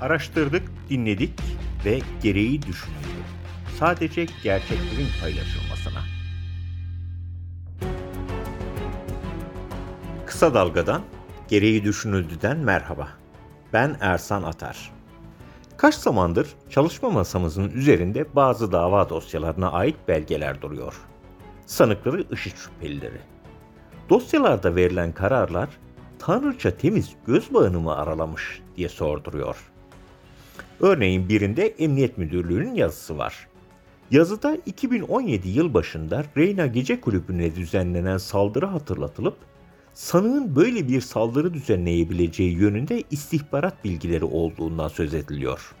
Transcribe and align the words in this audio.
Araştırdık, 0.00 0.62
dinledik 0.90 1.40
ve 1.84 2.00
gereği 2.22 2.62
düşünüldü. 2.62 2.98
Sadece 3.78 4.26
gerçeklerin 4.42 5.08
paylaşılmasına. 5.20 6.00
Kısa 10.26 10.54
Dalga'dan, 10.54 11.02
gereği 11.48 11.84
düşünüldüden 11.84 12.56
merhaba. 12.56 13.08
Ben 13.72 13.96
Ersan 14.00 14.42
Atar. 14.42 14.90
Kaç 15.76 15.94
zamandır 15.94 16.48
çalışma 16.70 17.10
masamızın 17.10 17.70
üzerinde 17.70 18.34
bazı 18.34 18.72
dava 18.72 19.08
dosyalarına 19.08 19.72
ait 19.72 19.96
belgeler 20.08 20.62
duruyor. 20.62 20.94
Sanıkları 21.66 22.24
IŞİD 22.30 22.56
şüphelileri. 22.56 23.20
Dosyalarda 24.08 24.76
verilen 24.76 25.12
kararlar 25.12 25.68
tanrıça 26.18 26.76
temiz 26.76 27.12
göz 27.26 27.54
bağını 27.54 27.80
mı 27.80 27.96
aralamış 27.96 28.62
diye 28.76 28.88
sorduruyor. 28.88 29.56
Örneğin 30.80 31.28
birinde 31.28 31.66
Emniyet 31.66 32.18
Müdürlüğü'nün 32.18 32.74
yazısı 32.74 33.18
var. 33.18 33.48
Yazıda 34.10 34.58
2017 34.66 35.48
yıl 35.48 35.74
başında 35.74 36.24
Reyna 36.36 36.66
Gece 36.66 37.00
Kulübü'ne 37.00 37.56
düzenlenen 37.56 38.18
saldırı 38.18 38.66
hatırlatılıp 38.66 39.36
sanığın 39.94 40.56
böyle 40.56 40.88
bir 40.88 41.00
saldırı 41.00 41.54
düzenleyebileceği 41.54 42.52
yönünde 42.52 43.02
istihbarat 43.10 43.84
bilgileri 43.84 44.24
olduğundan 44.24 44.88
söz 44.88 45.14
ediliyor. 45.14 45.74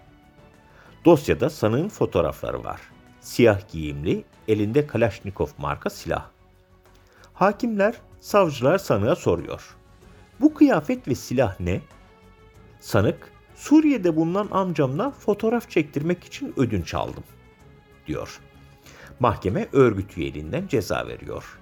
Dosyada 1.04 1.50
sanığın 1.50 1.88
fotoğrafları 1.88 2.64
var. 2.64 2.80
Siyah 3.20 3.72
giyimli, 3.72 4.24
elinde 4.48 4.86
Kalashnikov 4.86 5.48
marka 5.58 5.90
silah. 5.90 6.26
Hakimler, 7.34 7.94
savcılar 8.20 8.78
sanığa 8.78 9.16
soruyor. 9.16 9.76
Bu 10.40 10.54
kıyafet 10.54 11.08
ve 11.08 11.14
silah 11.14 11.60
ne? 11.60 11.80
Sanık, 12.80 13.32
Suriye'de 13.58 14.16
bulunan 14.16 14.48
amcamla 14.50 15.10
fotoğraf 15.10 15.70
çektirmek 15.70 16.24
için 16.24 16.54
ödünç 16.56 16.94
aldım, 16.94 17.24
diyor. 18.06 18.40
Mahkeme 19.20 19.68
örgüt 19.72 20.18
üyeliğinden 20.18 20.66
ceza 20.68 21.06
veriyor. 21.06 21.58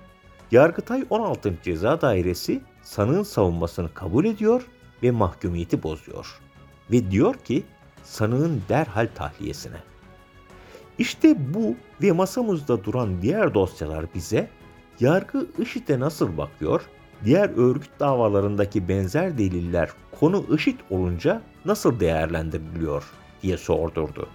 Yargıtay 0.51 1.05
16. 1.11 1.59
Ceza 1.63 2.01
Dairesi 2.01 2.61
sanığın 2.83 3.23
savunmasını 3.23 3.95
kabul 3.95 4.25
ediyor 4.25 4.67
ve 5.03 5.11
mahkumiyeti 5.11 5.83
bozuyor. 5.83 6.41
Ve 6.91 7.11
diyor 7.11 7.35
ki 7.35 7.65
sanığın 8.03 8.63
derhal 8.69 9.09
tahliyesine. 9.15 9.79
İşte 10.99 11.55
bu 11.55 11.75
ve 12.03 12.13
masamızda 12.13 12.85
duran 12.85 13.23
diğer 13.23 13.55
dosyalar 13.55 14.07
bize 14.15 14.51
yargı 15.01 15.47
IŞİD'e 15.59 16.01
nasıl 16.01 16.37
bakıyor, 16.37 16.83
diğer 17.25 17.51
örgüt 17.57 18.01
davalarındaki 18.01 18.89
benzer 18.89 19.39
deliller 19.39 19.91
konu 20.21 20.45
IŞİD 20.55 20.79
olunca 20.91 21.43
nasıl 21.65 22.01
değerlendiriliyor 22.01 23.05
diye 23.43 23.57
sordurdu. 23.57 24.29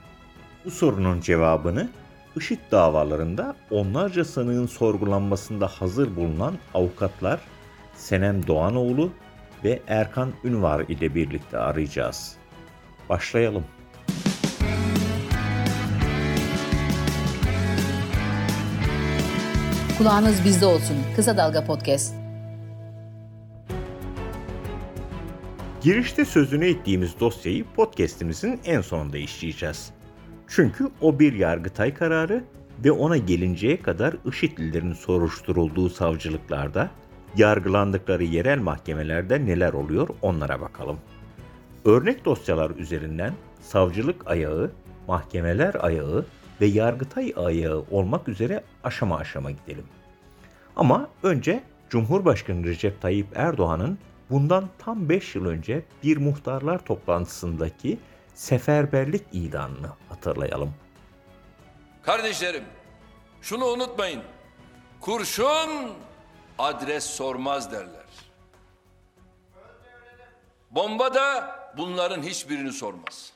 Bu 0.66 0.72
sorunun 0.72 1.22
cevabını 1.22 1.90
IŞİD 2.36 2.60
davalarında 2.72 3.56
onlarca 3.72 4.26
sanığın 4.26 4.66
sorgulanmasında 4.66 5.68
hazır 5.68 6.16
bulunan 6.16 6.54
avukatlar 6.74 7.40
Senem 7.96 8.48
Doğanoğlu 8.48 9.12
ve 9.64 9.82
Erkan 9.88 10.32
Ünvar 10.44 10.80
ile 10.80 11.16
birlikte 11.16 11.58
arayacağız. 11.58 12.36
Başlayalım. 13.10 13.64
Kulağınız 19.98 20.46
bizde 20.46 20.66
olsun. 20.66 20.98
Kısa 21.16 21.38
Dalga 21.38 21.66
Podcast. 21.66 22.21
Girişte 25.82 26.26
sözünü 26.26 26.66
ettiğimiz 26.66 27.20
dosyayı 27.20 27.66
podcast'imizin 27.76 28.60
en 28.66 28.82
sonunda 28.82 29.18
işleyeceğiz. 29.18 29.92
Çünkü 30.48 30.90
o 31.02 31.20
bir 31.20 31.34
yargıtay 31.34 31.94
kararı 31.94 32.44
ve 32.86 32.92
ona 32.92 33.18
gelinceye 33.18 33.82
kadar 33.82 34.16
IŞİD'lilerin 34.26 34.94
soruşturulduğu 34.94 35.90
savcılıklarda, 35.90 36.92
yargılandıkları 37.38 38.24
yerel 38.24 38.60
mahkemelerde 38.60 39.46
neler 39.46 39.74
oluyor 39.74 40.10
onlara 40.22 40.62
bakalım. 40.62 40.98
Örnek 41.86 42.26
dosyalar 42.26 42.72
üzerinden 42.72 43.34
savcılık 43.62 44.28
ayağı, 44.28 44.72
mahkemeler 45.08 45.76
ayağı 45.80 46.26
ve 46.62 46.66
yargıtay 46.66 47.34
ayağı 47.36 47.86
olmak 47.92 48.28
üzere 48.28 48.64
aşama 48.84 49.18
aşama 49.18 49.52
gidelim. 49.52 49.86
Ama 50.76 51.10
önce 51.24 51.64
Cumhurbaşkanı 51.90 52.66
Recep 52.66 53.02
Tayyip 53.02 53.28
Erdoğan'ın 53.36 53.98
bundan 54.32 54.70
tam 54.80 55.10
5 55.10 55.36
yıl 55.36 55.46
önce 55.46 55.86
bir 56.04 56.18
muhtarlar 56.18 56.86
toplantısındaki 56.86 58.00
seferberlik 58.34 59.24
ilanını 59.32 59.90
hatırlayalım. 60.10 60.74
Kardeşlerim, 62.04 62.64
şunu 63.42 63.66
unutmayın. 63.66 64.24
Kurşun 65.02 65.94
adres 66.60 67.06
sormaz 67.06 67.72
derler. 67.72 68.06
Bomba 70.72 71.14
da 71.14 71.56
bunların 71.78 72.24
hiçbirini 72.24 72.72
sormaz. 72.72 73.34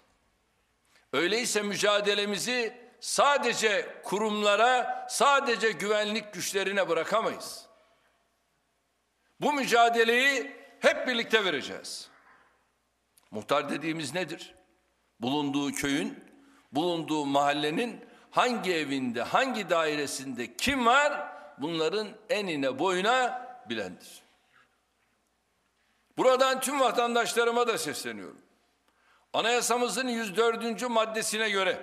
Öyleyse 1.13 1.61
mücadelemizi 1.61 2.73
sadece 2.99 3.85
kurumlara, 4.03 5.05
sadece 5.09 5.71
güvenlik 5.71 6.33
güçlerine 6.33 6.89
bırakamayız. 6.89 7.65
Bu 9.41 9.53
mücadeleyi 9.53 10.64
hep 10.85 11.07
birlikte 11.07 11.45
vereceğiz. 11.45 12.09
Muhtar 13.31 13.69
dediğimiz 13.69 14.13
nedir? 14.13 14.55
Bulunduğu 15.19 15.71
köyün, 15.71 16.23
bulunduğu 16.71 17.25
mahallenin 17.25 18.05
hangi 18.31 18.73
evinde, 18.73 19.21
hangi 19.21 19.69
dairesinde 19.69 20.55
kim 20.55 20.85
var 20.85 21.35
bunların 21.57 22.07
enine 22.29 22.79
boyuna 22.79 23.45
bilendir. 23.69 24.21
Buradan 26.17 26.59
tüm 26.59 26.79
vatandaşlarıma 26.79 27.67
da 27.67 27.77
sesleniyorum. 27.77 28.41
Anayasamızın 29.33 30.07
104. 30.07 30.89
maddesine 30.89 31.49
göre 31.49 31.79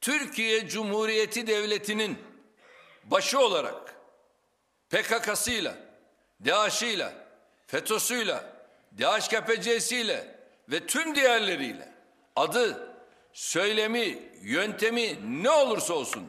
Türkiye 0.00 0.68
Cumhuriyeti 0.68 1.46
Devleti'nin 1.46 2.18
başı 3.04 3.40
olarak 3.40 3.96
PKK'sıyla, 4.90 5.74
DAEŞ'ıyla, 6.44 7.21
FETÖ'süyle, 7.66 8.34
DHKPC'siyle 8.98 10.24
ve 10.70 10.86
tüm 10.86 11.14
diğerleriyle 11.14 11.88
adı, 12.36 12.88
söylemi, 13.32 14.18
yöntemi 14.42 15.42
ne 15.42 15.50
olursa 15.50 15.94
olsun 15.94 16.22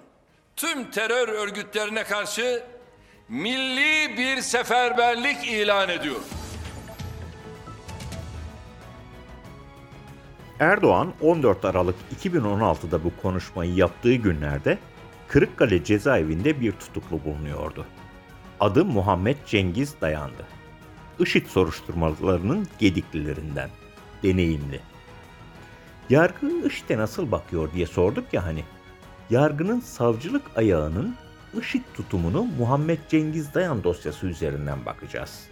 tüm 0.55 0.91
terör 0.91 1.27
örgütlerine 1.27 2.03
karşı 2.03 2.63
milli 3.29 4.17
bir 4.17 4.41
seferberlik 4.41 5.47
ilan 5.47 5.89
ediyor. 5.89 6.21
Erdoğan 10.59 11.13
14 11.21 11.65
Aralık 11.65 11.95
2016'da 12.21 13.03
bu 13.03 13.11
konuşmayı 13.21 13.73
yaptığı 13.73 14.13
günlerde 14.13 14.77
Kırıkkale 15.27 15.83
cezaevinde 15.83 16.61
bir 16.61 16.71
tutuklu 16.71 17.23
bulunuyordu. 17.23 17.85
Adı 18.59 18.85
Muhammed 18.85 19.37
Cengiz 19.47 20.01
Dayandı. 20.01 20.47
IŞİD 21.19 21.45
soruşturmalarının 21.45 22.67
gediklilerinden, 22.79 23.69
deneyimli. 24.23 24.79
Yargı 26.09 26.67
IŞİD'e 26.67 26.97
nasıl 26.97 27.31
bakıyor 27.31 27.73
diye 27.73 27.85
sorduk 27.85 28.33
ya 28.33 28.45
hani. 28.45 28.63
Yargının 29.29 29.79
savcılık 29.79 30.43
ayağının 30.55 31.15
IŞİD 31.59 31.81
tutumunu 31.93 32.43
Muhammed 32.59 32.99
Cengiz 33.09 33.53
Dayan 33.53 33.83
dosyası 33.83 34.27
üzerinden 34.27 34.85
bakacağız. 34.85 35.47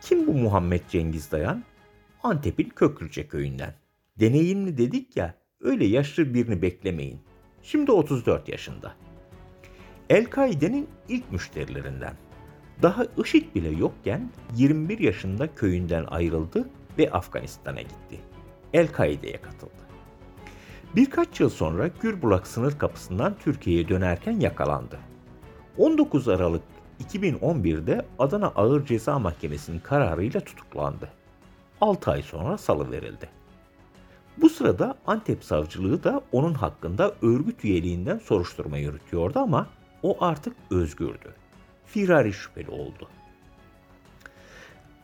Kim 0.00 0.26
bu 0.26 0.32
Muhammed 0.32 0.80
Cengiz 0.88 1.32
Dayan? 1.32 1.64
Antep'in 2.22 2.68
Kökrüce 2.68 3.28
köyünden. 3.28 3.74
Deneyimli 4.20 4.78
dedik 4.78 5.16
ya, 5.16 5.34
öyle 5.60 5.84
yaşlı 5.86 6.34
birini 6.34 6.62
beklemeyin. 6.62 7.20
Şimdi 7.62 7.92
34 7.92 8.48
yaşında. 8.48 8.94
El-Kaide'nin 10.10 10.88
ilk 11.08 11.32
müşterilerinden. 11.32 12.14
Daha 12.82 13.06
IŞİD 13.24 13.54
bile 13.54 13.68
yokken 13.68 14.30
21 14.54 14.98
yaşında 14.98 15.54
köyünden 15.54 16.04
ayrıldı 16.04 16.68
ve 16.98 17.10
Afganistan'a 17.10 17.80
gitti. 17.80 18.20
El-Kaide'ye 18.72 19.40
katıldı. 19.40 19.82
Birkaç 20.96 21.40
yıl 21.40 21.50
sonra 21.50 21.90
Gürbulak 22.02 22.46
sınır 22.46 22.78
kapısından 22.78 23.34
Türkiye'ye 23.44 23.88
dönerken 23.88 24.40
yakalandı. 24.40 24.98
19 25.78 26.28
Aralık 26.28 26.62
2011'de 27.08 28.06
Adana 28.18 28.46
Ağır 28.46 28.86
Ceza 28.86 29.18
Mahkemesi'nin 29.18 29.78
kararıyla 29.78 30.40
tutuklandı. 30.40 31.08
6 31.80 32.10
ay 32.10 32.22
sonra 32.22 32.58
salı 32.58 32.90
verildi. 32.90 33.28
Bu 34.36 34.48
sırada 34.48 34.94
Antep 35.06 35.44
savcılığı 35.44 36.04
da 36.04 36.22
onun 36.32 36.54
hakkında 36.54 37.14
örgüt 37.22 37.64
üyeliğinden 37.64 38.18
soruşturma 38.18 38.78
yürütüyordu 38.78 39.38
ama 39.38 39.66
o 40.02 40.24
artık 40.24 40.56
özgürdü. 40.70 41.34
Firari 41.92 42.32
şüpheli 42.32 42.70
oldu. 42.70 43.08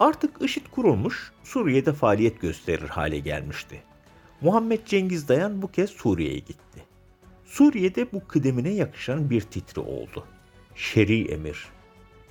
Artık 0.01 0.43
IŞİD 0.43 0.67
kurulmuş, 0.71 1.33
Suriye'de 1.45 1.93
faaliyet 1.93 2.41
gösterir 2.41 2.89
hale 2.89 3.19
gelmişti. 3.19 3.83
Muhammed 4.41 4.87
Cengiz 4.87 5.29
Dayan 5.29 5.63
bu 5.63 5.71
kez 5.71 5.91
Suriye'ye 5.91 6.39
gitti. 6.39 6.85
Suriye'de 7.45 8.13
bu 8.13 8.27
kıdemine 8.29 8.71
yakışan 8.71 9.31
bir 9.31 9.41
titri 9.41 9.81
oldu. 9.81 10.25
Şer'i 10.75 11.25
emir. 11.25 11.67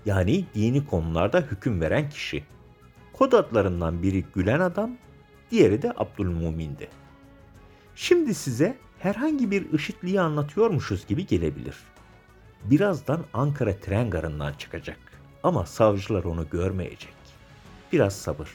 Yani 0.06 0.46
dini 0.56 0.86
konularda 0.86 1.42
hüküm 1.42 1.82
veren 1.82 2.10
kişi. 2.10 2.44
Kod 3.14 3.32
adlarından 3.32 4.04
biri 4.04 4.26
Gülen 4.36 4.60
Adam, 4.60 4.92
diğeri 5.52 5.82
de 5.82 5.94
Abdülmumin'di. 5.98 6.90
Şimdi 7.96 8.34
size 8.34 8.78
herhangi 9.00 9.52
bir 9.52 9.74
IŞİD'liyi 9.74 10.22
anlatıyormuşuz 10.22 11.08
gibi 11.08 11.26
gelebilir. 11.26 11.76
Birazdan 12.64 13.26
Ankara 13.34 13.80
tren 13.80 14.10
garından 14.10 14.54
çıkacak 14.54 15.00
ama 15.44 15.66
savcılar 15.66 16.24
onu 16.24 16.50
görmeyecek. 16.50 17.14
Biraz 17.92 18.16
sabır. 18.16 18.50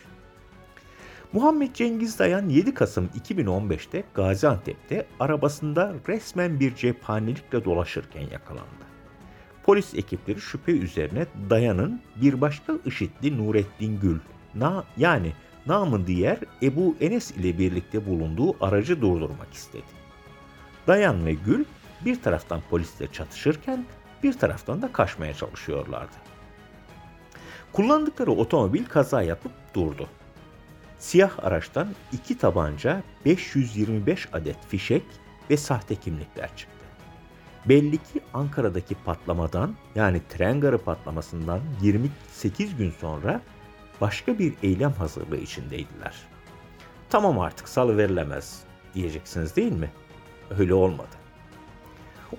Muhammed 1.32 1.74
Cengiz 1.74 2.18
Dayan 2.18 2.48
7 2.48 2.74
Kasım 2.74 3.10
2015'te 3.24 4.04
Gaziantep'te 4.14 5.06
arabasında 5.20 5.94
resmen 6.08 6.60
bir 6.60 6.74
cephanelikle 6.74 7.64
dolaşırken 7.64 8.20
yakalandı. 8.20 8.82
Polis 9.62 9.94
ekipleri 9.94 10.40
şüphe 10.40 10.72
üzerine 10.72 11.26
Dayan'ın 11.50 12.00
bir 12.22 12.40
başka 12.40 12.72
IŞİD'li 12.84 13.38
Nurettin 13.38 14.00
Gül, 14.00 14.18
na, 14.54 14.84
yani 14.96 15.32
namı 15.66 16.06
diğer 16.06 16.38
Ebu 16.62 16.96
Enes 17.00 17.30
ile 17.30 17.58
birlikte 17.58 18.06
bulunduğu 18.06 18.64
aracı 18.64 19.00
durdurmak 19.00 19.52
istedi. 19.52 20.02
Dayan 20.86 21.26
ve 21.26 21.34
Gül 21.34 21.64
bir 22.04 22.22
taraftan 22.22 22.60
polisle 22.70 23.12
çatışırken 23.12 23.86
bir 24.22 24.32
taraftan 24.32 24.82
da 24.82 24.92
kaçmaya 24.92 25.34
çalışıyorlardı. 25.34 26.16
Kullandıkları 27.72 28.30
otomobil 28.30 28.84
kaza 28.84 29.22
yapıp 29.22 29.52
durdu. 29.74 30.08
Siyah 30.98 31.44
araçtan 31.44 31.88
iki 32.12 32.38
tabanca, 32.38 33.02
525 33.24 34.28
adet 34.32 34.66
fişek 34.68 35.02
ve 35.50 35.56
sahte 35.56 35.94
kimlikler 35.94 36.56
çıktı. 36.56 36.86
Belli 37.68 37.96
ki 37.96 38.20
Ankara'daki 38.34 38.94
patlamadan 38.94 39.76
yani 39.94 40.20
tren 40.28 40.60
garı 40.60 40.78
patlamasından 40.78 41.60
28 41.82 42.76
gün 42.76 42.90
sonra 42.90 43.40
başka 44.00 44.38
bir 44.38 44.54
eylem 44.62 44.92
hazırlığı 44.92 45.36
içindeydiler. 45.36 46.14
Tamam 47.10 47.38
artık 47.40 47.68
salı 47.68 47.96
verilemez 47.96 48.60
diyeceksiniz 48.94 49.56
değil 49.56 49.72
mi? 49.72 49.90
Öyle 50.58 50.74
olmadı. 50.74 51.21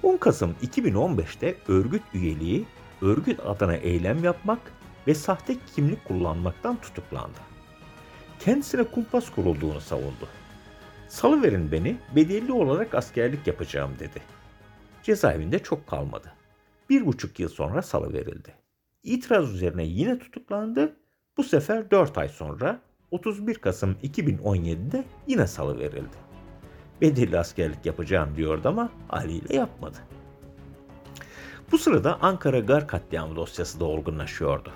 10 0.04 0.18
Kasım 0.18 0.56
2015'te 0.64 1.56
örgüt 1.68 2.02
üyeliği, 2.14 2.66
örgüt 3.02 3.40
adına 3.46 3.76
eylem 3.76 4.24
yapmak 4.24 4.60
ve 5.08 5.16
sahte 5.16 5.58
kimlik 5.76 6.06
kullanmaktan 6.06 6.82
tutuklandı. 6.82 7.40
Kendisine 8.40 8.84
kumpas 8.84 9.30
kurulduğunu 9.30 9.82
savundu. 9.82 10.28
Salıverin 11.08 11.72
beni, 11.72 11.98
bedelli 12.16 12.52
olarak 12.52 12.96
askerlik 12.96 13.48
yapacağım 13.48 13.92
dedi. 14.00 14.22
Cezaevinde 15.04 15.60
çok 15.60 15.88
kalmadı. 15.88 16.34
Bir 16.90 17.06
buçuk 17.06 17.40
yıl 17.40 17.50
sonra 17.50 17.82
salıverildi. 17.82 18.54
İtiraz 19.04 19.54
üzerine 19.54 19.84
yine 19.84 20.20
tutuklandı. 20.20 20.96
Bu 21.38 21.44
sefer 21.44 21.92
4 21.92 22.18
ay 22.18 22.30
sonra 22.30 22.80
31 23.12 23.56
Kasım 23.56 23.96
2017'de 24.04 25.04
yine 25.28 25.48
salıverildi. 25.48 26.33
Bedelli 27.02 27.40
askerlik 27.40 27.86
yapacağım 27.86 28.36
diyordu 28.36 28.68
ama 28.68 28.90
haliyle 29.08 29.56
yapmadı. 29.56 29.98
Bu 31.72 31.78
sırada 31.78 32.18
Ankara 32.22 32.60
Gar 32.60 32.88
katliamı 32.88 33.36
dosyası 33.36 33.80
da 33.80 33.86
olgunlaşıyordu. 33.86 34.72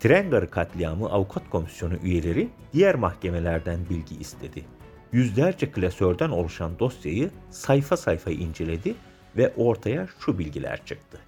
Tren 0.00 0.30
garı 0.30 0.50
katliamı 0.50 1.10
avukat 1.10 1.50
komisyonu 1.50 1.94
üyeleri 2.02 2.48
diğer 2.72 2.94
mahkemelerden 2.94 3.78
bilgi 3.90 4.16
istedi. 4.16 4.64
Yüzlerce 5.12 5.70
klasörden 5.70 6.30
oluşan 6.30 6.78
dosyayı 6.78 7.30
sayfa 7.50 7.96
sayfa 7.96 8.30
inceledi 8.30 8.94
ve 9.36 9.52
ortaya 9.56 10.08
şu 10.20 10.38
bilgiler 10.38 10.84
çıktı. 10.84 11.18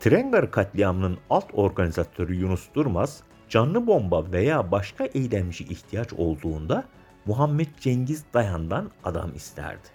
Tren 0.00 0.30
garı 0.30 0.50
katliamının 0.50 1.18
alt 1.30 1.46
organizatörü 1.52 2.34
Yunus 2.34 2.68
Durmaz, 2.74 3.22
canlı 3.48 3.86
bomba 3.86 4.32
veya 4.32 4.70
başka 4.70 5.04
eylemci 5.04 5.64
ihtiyaç 5.64 6.12
olduğunda 6.12 6.84
Muhammed 7.28 7.66
Cengiz 7.80 8.24
Dayan'dan 8.34 8.90
adam 9.04 9.34
isterdi. 9.34 9.88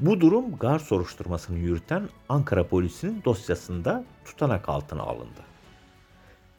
Bu 0.00 0.20
durum 0.20 0.58
gar 0.58 0.78
soruşturmasını 0.78 1.58
yürüten 1.58 2.08
Ankara 2.28 2.66
polisinin 2.66 3.22
dosyasında 3.24 4.04
tutanak 4.24 4.68
altına 4.68 5.02
alındı. 5.02 5.40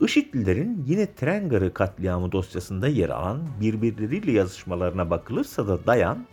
IŞİD'lilerin 0.01 0.83
yine 0.87 1.15
tren 1.15 1.49
garı 1.49 1.73
katliamı 1.73 2.31
dosyasında 2.31 2.87
yer 2.87 3.09
alan 3.09 3.47
birbirleriyle 3.61 4.31
yazışmalarına 4.31 5.09
bakılırsa 5.09 5.67
da 5.67 5.85
Dayan, 5.85 6.25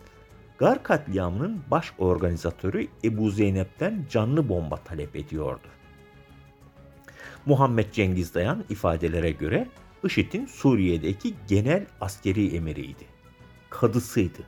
gar 0.58 0.82
katliamının 0.82 1.62
baş 1.70 1.92
organizatörü 1.98 2.88
Ebu 3.04 3.30
Zeynep'ten 3.30 4.06
canlı 4.10 4.48
bomba 4.48 4.76
talep 4.76 5.16
ediyordu. 5.16 5.68
Muhammed 7.46 7.92
Cengiz 7.92 8.34
Dayan 8.34 8.64
ifadelere 8.68 9.30
göre 9.30 9.68
IŞİD'in 10.04 10.46
Suriye'deki 10.46 11.34
genel 11.48 11.86
askeri 12.00 12.56
emiriydi. 12.56 13.21
Kadısıydı. 13.80 14.42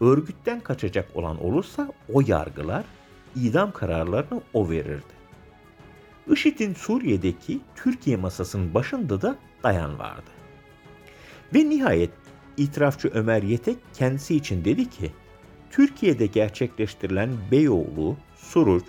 Örgütten 0.00 0.60
kaçacak 0.60 1.16
olan 1.16 1.44
olursa 1.44 1.92
o 2.12 2.20
yargılar, 2.26 2.84
idam 3.36 3.72
kararlarını 3.72 4.40
o 4.52 4.70
verirdi. 4.70 5.14
IŞİD'in 6.30 6.74
Suriye'deki 6.74 7.60
Türkiye 7.76 8.16
masasının 8.16 8.74
başında 8.74 9.22
da 9.22 9.36
Dayan 9.62 9.98
vardı. 9.98 10.30
Ve 11.54 11.70
nihayet 11.70 12.10
itirafçı 12.56 13.08
Ömer 13.08 13.42
Yetek 13.42 13.76
kendisi 13.94 14.36
için 14.36 14.64
dedi 14.64 14.90
ki, 14.90 15.10
Türkiye'de 15.70 16.26
gerçekleştirilen 16.26 17.30
Beyoğlu, 17.50 18.16
Suruç, 18.36 18.84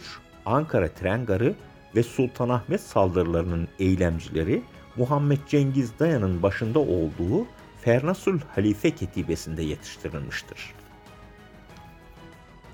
Ankara 0.46 0.90
tren 0.90 1.26
garı 1.26 1.56
ve 1.96 2.04
Sultanahmet 2.04 2.82
saldırılarının 2.82 3.68
eylemcileri 3.80 4.64
Muhammed 4.96 5.40
Cengiz 5.48 6.00
Dayan'ın 6.00 6.44
başında 6.44 6.80
olduğu 6.80 7.48
Fernasul 7.86 8.40
Halife 8.56 8.92
Ketibesi'nde 8.92 9.62
yetiştirilmiştir. 9.62 10.74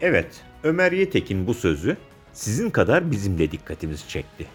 Evet, 0.02 0.42
Ömer 0.64 0.92
Yetek'in 0.92 1.48
bu 1.48 1.54
sözü 1.54 1.98
sizin 2.34 2.70
kadar 2.70 3.12
bizim 3.12 3.38
de 3.38 3.52
dikkatimizi 3.52 4.08
çekti. 4.08 4.48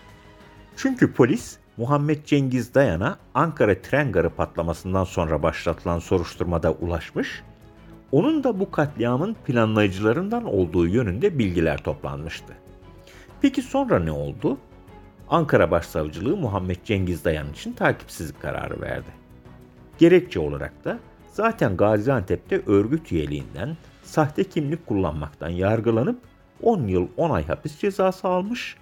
Çünkü 0.76 1.12
polis 1.12 1.56
Muhammed 1.76 2.24
Cengiz 2.24 2.74
Dayan'a 2.74 3.18
Ankara 3.34 3.82
tren 3.82 4.12
garı 4.12 4.30
patlamasından 4.30 5.04
sonra 5.04 5.42
başlatılan 5.42 5.98
soruşturmada 5.98 6.72
ulaşmış, 6.72 7.42
onun 8.12 8.44
da 8.44 8.60
bu 8.60 8.70
katliamın 8.70 9.36
planlayıcılarından 9.46 10.44
olduğu 10.44 10.86
yönünde 10.86 11.38
bilgiler 11.38 11.78
toplanmıştı. 11.78 12.52
Peki 13.42 13.62
sonra 13.62 13.98
ne 13.98 14.12
oldu? 14.12 14.58
Ankara 15.28 15.70
Başsavcılığı 15.70 16.36
Muhammed 16.36 16.84
Cengiz 16.84 17.24
Dayan 17.24 17.52
için 17.52 17.72
takipsizlik 17.72 18.42
kararı 18.42 18.80
verdi. 18.80 19.25
Gerekçe 19.98 20.40
olarak 20.40 20.84
da 20.84 20.98
zaten 21.32 21.76
Gaziantep'te 21.76 22.62
örgüt 22.66 23.12
üyeliğinden 23.12 23.76
sahte 24.02 24.44
kimlik 24.44 24.86
kullanmaktan 24.86 25.48
yargılanıp 25.48 26.18
10 26.62 26.86
yıl 26.86 27.08
10 27.16 27.30
ay 27.30 27.46
hapis 27.46 27.78
cezası 27.78 28.28
almış, 28.28 28.76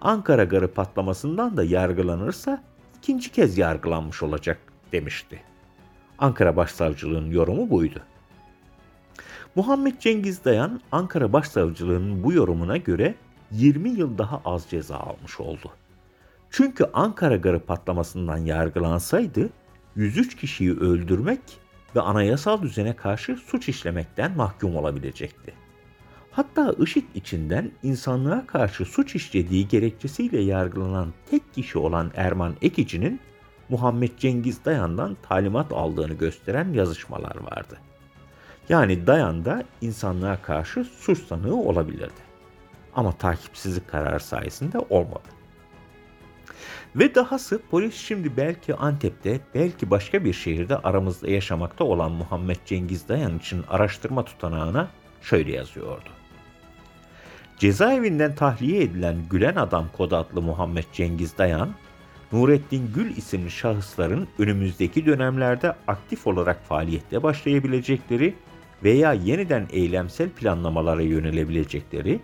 Ankara 0.00 0.44
Garı 0.44 0.72
patlamasından 0.72 1.56
da 1.56 1.64
yargılanırsa 1.64 2.62
ikinci 2.98 3.32
kez 3.32 3.58
yargılanmış 3.58 4.22
olacak 4.22 4.58
demişti. 4.92 5.40
Ankara 6.18 6.56
Başsavcılığı'nın 6.56 7.30
yorumu 7.30 7.70
buydu. 7.70 8.00
Muhammed 9.54 9.98
Cengiz 9.98 10.44
Dayan 10.44 10.80
Ankara 10.92 11.32
Başsavcılığı'nın 11.32 12.24
bu 12.24 12.32
yorumuna 12.32 12.76
göre 12.76 13.14
20 13.50 13.88
yıl 13.88 14.18
daha 14.18 14.42
az 14.44 14.66
ceza 14.70 14.96
almış 14.96 15.40
oldu. 15.40 15.70
Çünkü 16.50 16.84
Ankara 16.92 17.36
Garı 17.36 17.60
patlamasından 17.60 18.36
yargılansaydı 18.36 19.50
103 19.96 20.36
kişiyi 20.36 20.72
öldürmek 20.72 21.40
ve 21.96 22.00
anayasal 22.00 22.62
düzene 22.62 22.96
karşı 22.96 23.36
suç 23.36 23.68
işlemekten 23.68 24.36
mahkum 24.36 24.76
olabilecekti. 24.76 25.52
Hatta 26.30 26.74
IŞİD 26.78 27.04
içinden 27.14 27.70
insanlığa 27.82 28.46
karşı 28.46 28.84
suç 28.84 29.14
işlediği 29.14 29.68
gerekçesiyle 29.68 30.40
yargılanan 30.40 31.12
tek 31.30 31.54
kişi 31.54 31.78
olan 31.78 32.10
Erman 32.14 32.54
Ekici'nin 32.62 33.20
Muhammed 33.68 34.18
Cengiz 34.18 34.64
Dayan'dan 34.64 35.16
talimat 35.22 35.72
aldığını 35.72 36.14
gösteren 36.14 36.72
yazışmalar 36.72 37.36
vardı. 37.36 37.78
Yani 38.68 39.06
Dayan 39.06 39.44
da 39.44 39.64
insanlığa 39.80 40.42
karşı 40.42 40.84
suç 40.84 41.26
sanığı 41.26 41.56
olabilirdi. 41.56 42.26
Ama 42.94 43.12
takipsizlik 43.12 43.88
kararı 43.88 44.20
sayesinde 44.20 44.78
olmadı. 44.78 45.35
Ve 46.96 47.14
dahası 47.14 47.60
polis 47.70 47.94
şimdi 47.94 48.36
belki 48.36 48.74
Antep'te, 48.74 49.40
belki 49.54 49.90
başka 49.90 50.24
bir 50.24 50.32
şehirde 50.32 50.76
aramızda 50.76 51.30
yaşamakta 51.30 51.84
olan 51.84 52.12
Muhammed 52.12 52.56
Cengiz 52.66 53.08
Dayan 53.08 53.38
için 53.38 53.64
araştırma 53.68 54.24
tutanağına 54.24 54.88
şöyle 55.22 55.52
yazıyordu. 55.52 56.08
Cezaevinden 57.58 58.34
tahliye 58.34 58.82
edilen 58.82 59.16
Gülen 59.30 59.56
Adam 59.56 59.86
kod 59.96 60.12
adlı 60.12 60.42
Muhammed 60.42 60.84
Cengiz 60.92 61.38
Dayan, 61.38 61.74
Nurettin 62.32 62.92
Gül 62.94 63.16
isimli 63.16 63.50
şahısların 63.50 64.28
önümüzdeki 64.38 65.06
dönemlerde 65.06 65.76
aktif 65.86 66.26
olarak 66.26 66.64
faaliyette 66.64 67.22
başlayabilecekleri 67.22 68.34
veya 68.84 69.12
yeniden 69.12 69.66
eylemsel 69.70 70.28
planlamalara 70.30 71.02
yönelebilecekleri, 71.02 72.20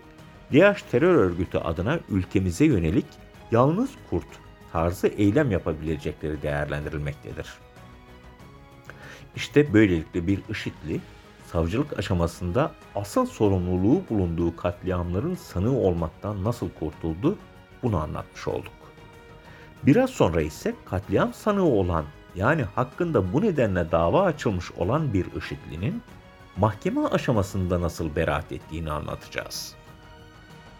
DAEŞ 0.53 0.83
terör 0.83 1.15
örgütü 1.15 1.57
adına 1.57 1.99
ülkemize 2.09 2.65
yönelik 2.65 3.05
yalnız 3.53 3.89
kurt 4.09 4.27
tarzı 4.71 5.07
eylem 5.07 5.51
yapabilecekleri 5.51 6.41
değerlendirilmektedir. 6.41 7.47
İşte 9.35 9.73
böylelikle 9.73 10.27
bir 10.27 10.39
IŞİD'li 10.49 11.01
savcılık 11.51 11.99
aşamasında 11.99 12.71
asıl 12.95 13.25
sorumluluğu 13.25 14.03
bulunduğu 14.09 14.55
katliamların 14.55 15.35
sanığı 15.35 15.77
olmaktan 15.77 16.43
nasıl 16.43 16.69
kurtuldu 16.69 17.37
bunu 17.83 17.97
anlatmış 17.97 18.47
olduk. 18.47 18.73
Biraz 19.83 20.09
sonra 20.09 20.41
ise 20.41 20.75
katliam 20.85 21.33
sanığı 21.33 21.69
olan 21.69 22.05
yani 22.35 22.63
hakkında 22.63 23.33
bu 23.33 23.41
nedenle 23.41 23.91
dava 23.91 24.23
açılmış 24.23 24.71
olan 24.71 25.13
bir 25.13 25.25
IŞİD'linin 25.33 26.01
mahkeme 26.57 27.07
aşamasında 27.07 27.81
nasıl 27.81 28.15
beraat 28.15 28.51
ettiğini 28.51 28.91
anlatacağız. 28.91 29.75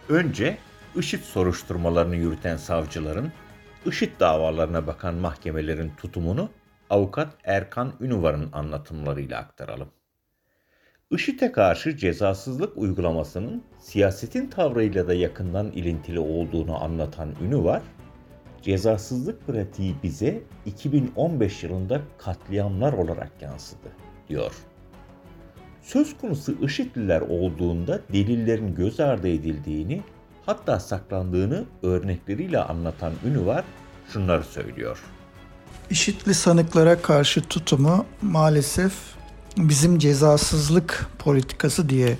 Önce 0.08 0.58
IŞİD 0.96 1.20
soruşturmalarını 1.20 2.16
yürüten 2.16 2.56
savcıların, 2.56 3.32
IŞİD 3.86 4.20
davalarına 4.20 4.86
bakan 4.86 5.14
mahkemelerin 5.14 5.92
tutumunu 5.96 6.48
avukat 6.90 7.28
Erkan 7.44 7.92
Ünüvar'ın 8.00 8.52
anlatımlarıyla 8.52 9.38
aktaralım. 9.38 9.88
IŞİD'e 11.10 11.52
karşı 11.52 11.96
cezasızlık 11.96 12.76
uygulamasının 12.76 13.62
siyasetin 13.78 14.46
tavrıyla 14.46 15.08
da 15.08 15.14
yakından 15.14 15.70
ilintili 15.70 16.18
olduğunu 16.18 16.84
anlatan 16.84 17.34
Ünüvar, 17.42 17.82
cezasızlık 18.62 19.46
pratiği 19.46 19.94
bize 20.02 20.42
2015 20.66 21.62
yılında 21.62 22.00
katliamlar 22.18 22.92
olarak 22.92 23.30
yansıdı, 23.40 23.88
diyor. 24.28 24.52
Söz 25.82 26.18
konusu 26.18 26.64
IŞİD'liler 26.64 27.20
olduğunda 27.20 28.00
delillerin 28.12 28.74
göz 28.74 29.00
ardı 29.00 29.28
edildiğini, 29.28 30.02
hatta 30.46 30.80
saklandığını 30.80 31.64
örnekleriyle 31.82 32.58
anlatan 32.58 33.12
Ünüvar 33.24 33.64
şunları 34.12 34.44
söylüyor. 34.44 34.98
IŞİD'li 35.90 36.34
sanıklara 36.34 37.02
karşı 37.02 37.42
tutumu 37.42 38.06
maalesef 38.22 38.92
bizim 39.56 39.98
cezasızlık 39.98 41.06
politikası 41.18 41.88
diye 41.88 42.18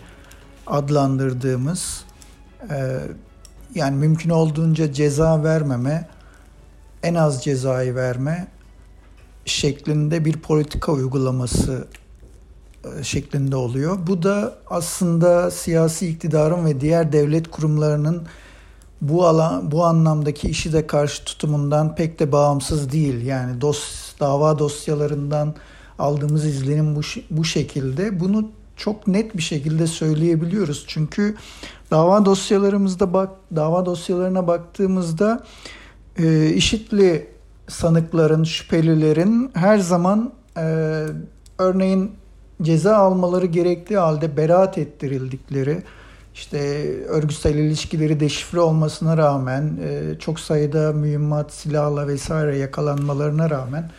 adlandırdığımız 0.66 2.04
e, 2.70 3.00
yani 3.74 3.96
mümkün 3.96 4.30
olduğunca 4.30 4.92
ceza 4.92 5.44
vermeme, 5.44 6.08
en 7.02 7.14
az 7.14 7.44
cezayı 7.44 7.94
verme 7.94 8.46
şeklinde 9.44 10.24
bir 10.24 10.40
politika 10.40 10.92
uygulaması 10.92 11.88
şeklinde 13.02 13.56
oluyor. 13.56 13.98
Bu 14.06 14.22
da 14.22 14.54
aslında 14.70 15.50
siyasi 15.50 16.08
iktidarın 16.08 16.64
ve 16.64 16.80
diğer 16.80 17.12
devlet 17.12 17.50
kurumlarının 17.50 18.22
bu 19.00 19.26
alan 19.26 19.70
bu 19.70 19.84
anlamdaki 19.84 20.48
işi 20.48 20.72
de 20.72 20.86
karşı 20.86 21.24
tutumundan 21.24 21.94
pek 21.94 22.18
de 22.18 22.32
bağımsız 22.32 22.92
değil. 22.92 23.26
Yani 23.26 23.60
dos, 23.60 24.12
dava 24.20 24.58
dosyalarından 24.58 25.54
aldığımız 25.98 26.44
izlenim 26.44 26.96
bu, 26.96 27.00
bu 27.30 27.44
şekilde. 27.44 28.20
Bunu 28.20 28.50
çok 28.76 29.06
net 29.06 29.36
bir 29.36 29.42
şekilde 29.42 29.86
söyleyebiliyoruz. 29.86 30.84
Çünkü 30.86 31.36
dava 31.90 32.24
dosyalarımızda 32.24 33.12
bak 33.12 33.30
dava 33.56 33.86
dosyalarına 33.86 34.46
baktığımızda 34.46 35.44
e, 36.18 36.50
işitli 36.50 37.28
sanıkların, 37.68 38.44
şüphelilerin 38.44 39.50
her 39.54 39.78
zaman 39.78 40.32
e, 40.56 40.62
örneğin 41.58 42.12
ceza 42.62 42.96
almaları 42.96 43.46
gerektiği 43.46 43.98
halde 43.98 44.36
beraat 44.36 44.78
ettirildikleri, 44.78 45.82
işte 46.34 46.58
örgütsel 47.04 47.54
ilişkileri 47.54 48.20
deşifre 48.20 48.60
olmasına 48.60 49.16
rağmen, 49.16 49.78
e, 49.82 50.18
çok 50.18 50.40
sayıda 50.40 50.92
mühimmat, 50.92 51.52
silahla 51.52 52.08
vesaire 52.08 52.56
yakalanmalarına 52.56 53.50
rağmen 53.50 53.90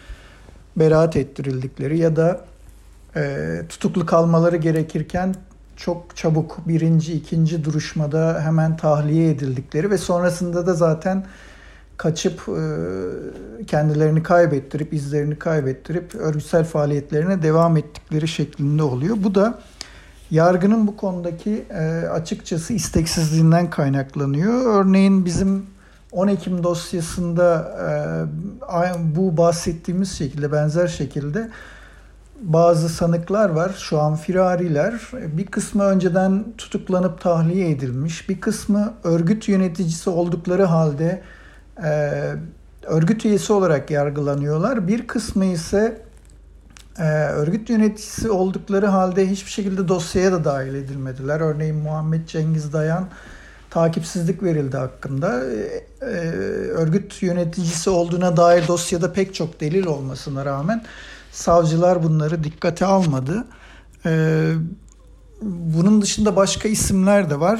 beraat 0.75 1.15
ettirildikleri 1.15 1.97
ya 1.97 2.15
da 2.15 2.45
e, 3.15 3.61
tutuklu 3.69 4.05
kalmaları 4.05 4.57
gerekirken 4.57 5.35
çok 5.75 6.15
çabuk 6.15 6.67
birinci, 6.67 7.13
ikinci 7.13 7.65
duruşmada 7.65 8.41
hemen 8.41 8.77
tahliye 8.77 9.29
edildikleri 9.29 9.89
ve 9.89 9.97
sonrasında 9.97 10.67
da 10.67 10.73
zaten 10.73 11.25
kaçıp 11.97 12.41
e, 12.49 12.61
kendilerini 13.65 14.23
kaybettirip, 14.23 14.93
izlerini 14.93 15.39
kaybettirip 15.39 16.15
örgütsel 16.15 16.63
faaliyetlerine 16.63 17.43
devam 17.43 17.77
ettikleri 17.77 18.27
şeklinde 18.27 18.83
oluyor. 18.83 19.17
Bu 19.19 19.35
da 19.35 19.59
yargının 20.31 20.87
bu 20.87 20.97
konudaki 20.97 21.65
e, 21.69 22.07
açıkçası 22.07 22.73
isteksizliğinden 22.73 23.69
kaynaklanıyor. 23.69 24.83
Örneğin 24.85 25.25
bizim 25.25 25.65
10 26.11 26.27
Ekim 26.27 26.63
dosyasında 26.63 27.71
e, 28.83 29.15
bu 29.15 29.37
bahsettiğimiz 29.37 30.11
şekilde 30.11 30.51
benzer 30.51 30.87
şekilde 30.87 31.49
bazı 32.41 32.89
sanıklar 32.89 33.49
var. 33.49 33.75
Şu 33.77 33.99
an 33.99 34.15
firariler. 34.15 35.01
Bir 35.13 35.45
kısmı 35.45 35.83
önceden 35.83 36.45
tutuklanıp 36.57 37.21
tahliye 37.21 37.69
edilmiş. 37.69 38.29
Bir 38.29 38.41
kısmı 38.41 38.93
örgüt 39.03 39.47
yöneticisi 39.47 40.09
oldukları 40.09 40.63
halde 40.63 41.21
e, 41.83 42.21
örgüt 42.83 43.25
üyesi 43.25 43.53
olarak 43.53 43.91
yargılanıyorlar. 43.91 44.87
Bir 44.87 45.07
kısmı 45.07 45.45
ise 45.45 46.01
e, 46.99 47.03
örgüt 47.13 47.69
yöneticisi 47.69 48.29
oldukları 48.29 48.85
halde 48.85 49.29
hiçbir 49.29 49.51
şekilde 49.51 49.87
dosyaya 49.87 50.31
da 50.31 50.43
dahil 50.43 50.73
edilmediler. 50.75 51.39
Örneğin 51.39 51.75
Muhammed 51.75 52.27
Cengiz 52.27 52.73
Dayan 52.73 53.09
takipsizlik 53.69 54.43
verildi 54.43 54.77
hakkında. 54.77 55.43
E, 55.51 55.85
e, 56.01 56.05
örgüt 56.69 57.21
yöneticisi 57.21 57.89
olduğuna 57.89 58.37
dair 58.37 58.67
dosyada 58.67 59.13
pek 59.13 59.35
çok 59.35 59.61
delil 59.61 59.85
olmasına 59.85 60.45
rağmen 60.45 60.83
savcılar 61.31 62.03
bunları 62.03 62.43
dikkate 62.43 62.85
almadı. 62.85 63.45
E, 64.05 64.51
bunun 65.41 66.01
dışında 66.01 66.35
başka 66.35 66.69
isimler 66.69 67.29
de 67.29 67.39
var. 67.39 67.59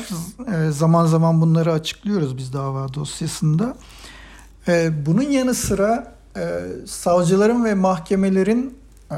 E, 0.54 0.72
zaman 0.72 1.06
zaman 1.06 1.42
bunları 1.42 1.72
açıklıyoruz 1.74 2.38
biz 2.38 2.54
dava 2.54 2.94
dosyasında. 2.94 3.76
E, 4.68 5.06
bunun 5.06 5.22
yanı 5.22 5.54
sıra 5.54 6.16
e, 6.38 6.42
savcıların 6.86 7.66
ve 7.66 7.74
mahkemelerin 7.74 8.78
e, 9.12 9.16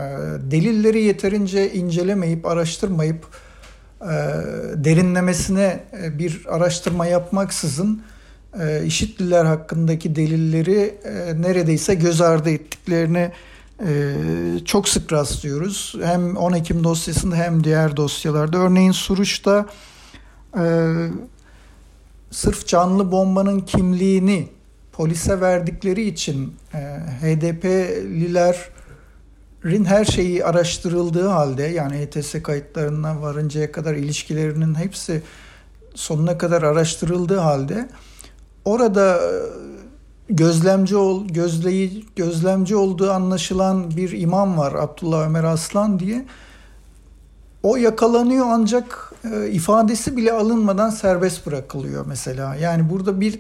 delilleri 0.52 1.04
yeterince 1.04 1.74
incelemeyip, 1.74 2.46
araştırmayıp 2.46 3.28
e, 4.02 4.08
derinlemesine 4.76 5.84
bir 6.20 6.46
araştırma 6.50 7.06
yapmaksızın 7.06 8.02
işitliler 8.86 9.46
hakkındaki 9.46 10.16
delilleri 10.16 10.98
neredeyse 11.42 11.96
göz 11.96 12.22
ardı 12.22 12.50
ettiklerini 12.50 13.32
çok 14.66 14.90
sık 14.90 15.14
rastlıyoruz. 15.14 15.96
Hem 16.04 16.38
10 16.38 16.54
Ekim 16.54 16.84
dosyasında 16.84 17.36
hem 17.36 17.64
diğer 17.64 17.98
dosyalarda. 17.98 18.58
Örneğin 18.58 18.92
Suruç'ta 18.92 19.66
sırf 22.32 22.68
canlı 22.68 23.12
bombanın 23.12 23.60
kimliğini 23.60 24.50
polise 24.98 25.42
verdikleri 25.42 26.08
için 26.08 26.56
e, 26.74 26.78
HDP'lilerin 27.22 28.66
her 29.86 30.06
şeyi 30.06 30.46
araştırıldığı 30.46 31.28
halde 31.28 31.64
yani 31.64 31.98
ETS 31.98 32.36
kayıtlarından 32.44 33.22
varıncaya 33.22 33.72
kadar 33.72 33.94
ilişkilerinin 33.94 34.76
hepsi 34.76 35.22
sonuna 35.96 36.38
kadar 36.38 36.62
araştırıldığı 36.62 37.38
halde 37.38 37.90
orada 38.66 39.16
e, 39.16 39.30
gözlemci 40.30 40.96
ol 40.96 41.28
gözleyi 41.28 42.06
gözlemci 42.16 42.76
olduğu 42.76 43.12
anlaşılan 43.12 43.92
bir 43.98 44.12
imam 44.12 44.58
var 44.58 44.74
Abdullah 44.74 45.28
Ömer 45.28 45.44
Aslan 45.44 46.00
diye. 46.00 46.26
O 47.64 47.76
yakalanıyor 47.76 48.46
ancak 48.50 49.14
e, 49.34 49.50
ifadesi 49.50 50.18
bile 50.18 50.34
alınmadan 50.34 50.90
serbest 50.90 51.46
bırakılıyor 51.46 52.06
mesela. 52.06 52.56
Yani 52.56 52.90
burada 52.90 53.22
bir 53.22 53.40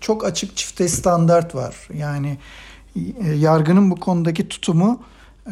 çok 0.00 0.24
açık 0.24 0.56
çifte 0.56 0.88
standart 0.88 1.54
var. 1.54 1.88
Yani 1.94 2.38
e, 2.96 3.30
yargının 3.30 3.90
bu 3.90 4.00
konudaki 4.00 4.48
tutumu 4.48 5.02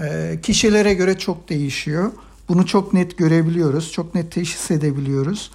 e, 0.05 0.39
kişilere 0.43 0.95
göre 0.95 1.19
çok 1.19 1.49
değişiyor. 1.49 2.13
Bunu 2.49 2.67
çok 2.67 2.93
net 2.93 3.19
görebiliyoruz, 3.19 3.93
çok 3.93 4.15
net 4.15 4.33
teşhis 4.33 4.71
edebiliyoruz. 4.71 5.51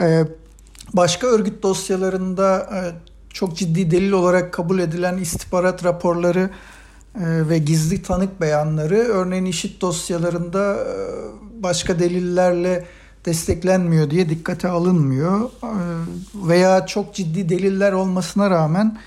E, 0.00 0.24
başka 0.92 1.26
örgüt 1.26 1.62
dosyalarında 1.62 2.70
çok 3.30 3.56
ciddi 3.56 3.90
delil 3.90 4.12
olarak 4.12 4.52
kabul 4.52 4.78
edilen 4.78 5.18
istihbarat 5.18 5.84
raporları 5.84 6.50
ve 7.16 7.58
gizli 7.58 8.02
tanık 8.02 8.40
beyanları 8.40 8.96
örneğin 8.96 9.44
işit 9.44 9.80
dosyalarında 9.80 10.86
başka 11.60 11.98
delillerle 11.98 12.86
desteklenmiyor 13.26 14.10
diye 14.10 14.28
dikkate 14.28 14.68
alınmıyor. 14.68 15.50
Ee, 15.62 15.68
veya 16.48 16.86
çok 16.86 17.14
ciddi 17.14 17.48
deliller 17.48 17.92
olmasına 17.92 18.50
rağmen 18.50 18.98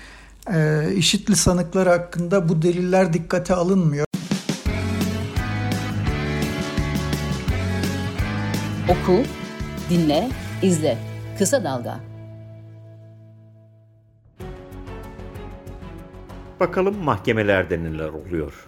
E, 0.54 0.88
işitli 0.96 1.36
sanıklar 1.36 1.88
hakkında 1.88 2.48
bu 2.48 2.62
deliller 2.62 3.12
dikkate 3.12 3.54
alınmıyor. 3.54 4.06
Oku, 8.88 9.22
dinle, 9.90 10.30
izle. 10.62 10.98
Kısa 11.38 11.64
Dalga. 11.64 12.00
Bakalım 16.60 16.96
mahkemelerde 16.96 17.78
neler 17.82 18.08
oluyor. 18.08 18.66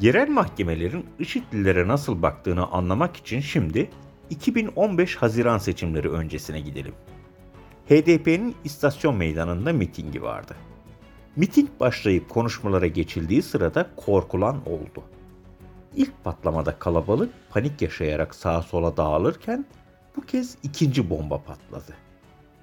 Yerel 0.00 0.28
mahkemelerin 0.28 1.06
IŞİD'lilere 1.18 1.88
nasıl 1.88 2.22
baktığını 2.22 2.66
anlamak 2.66 3.16
için 3.16 3.40
şimdi 3.40 3.90
2015 4.30 5.16
Haziran 5.16 5.58
seçimleri 5.58 6.10
öncesine 6.10 6.60
gidelim. 6.60 6.94
HDP'nin 7.88 8.56
istasyon 8.64 9.16
meydanında 9.16 9.72
mitingi 9.72 10.22
vardı. 10.22 10.56
Miting 11.36 11.68
başlayıp 11.80 12.28
konuşmalara 12.28 12.86
geçildiği 12.86 13.42
sırada 13.42 13.90
korkulan 13.96 14.56
oldu. 14.68 15.02
İlk 15.96 16.24
patlamada 16.24 16.78
kalabalık 16.78 17.32
panik 17.50 17.82
yaşayarak 17.82 18.34
sağa 18.34 18.62
sola 18.62 18.96
dağılırken 18.96 19.64
bu 20.16 20.20
kez 20.20 20.58
ikinci 20.62 21.10
bomba 21.10 21.42
patladı. 21.42 21.96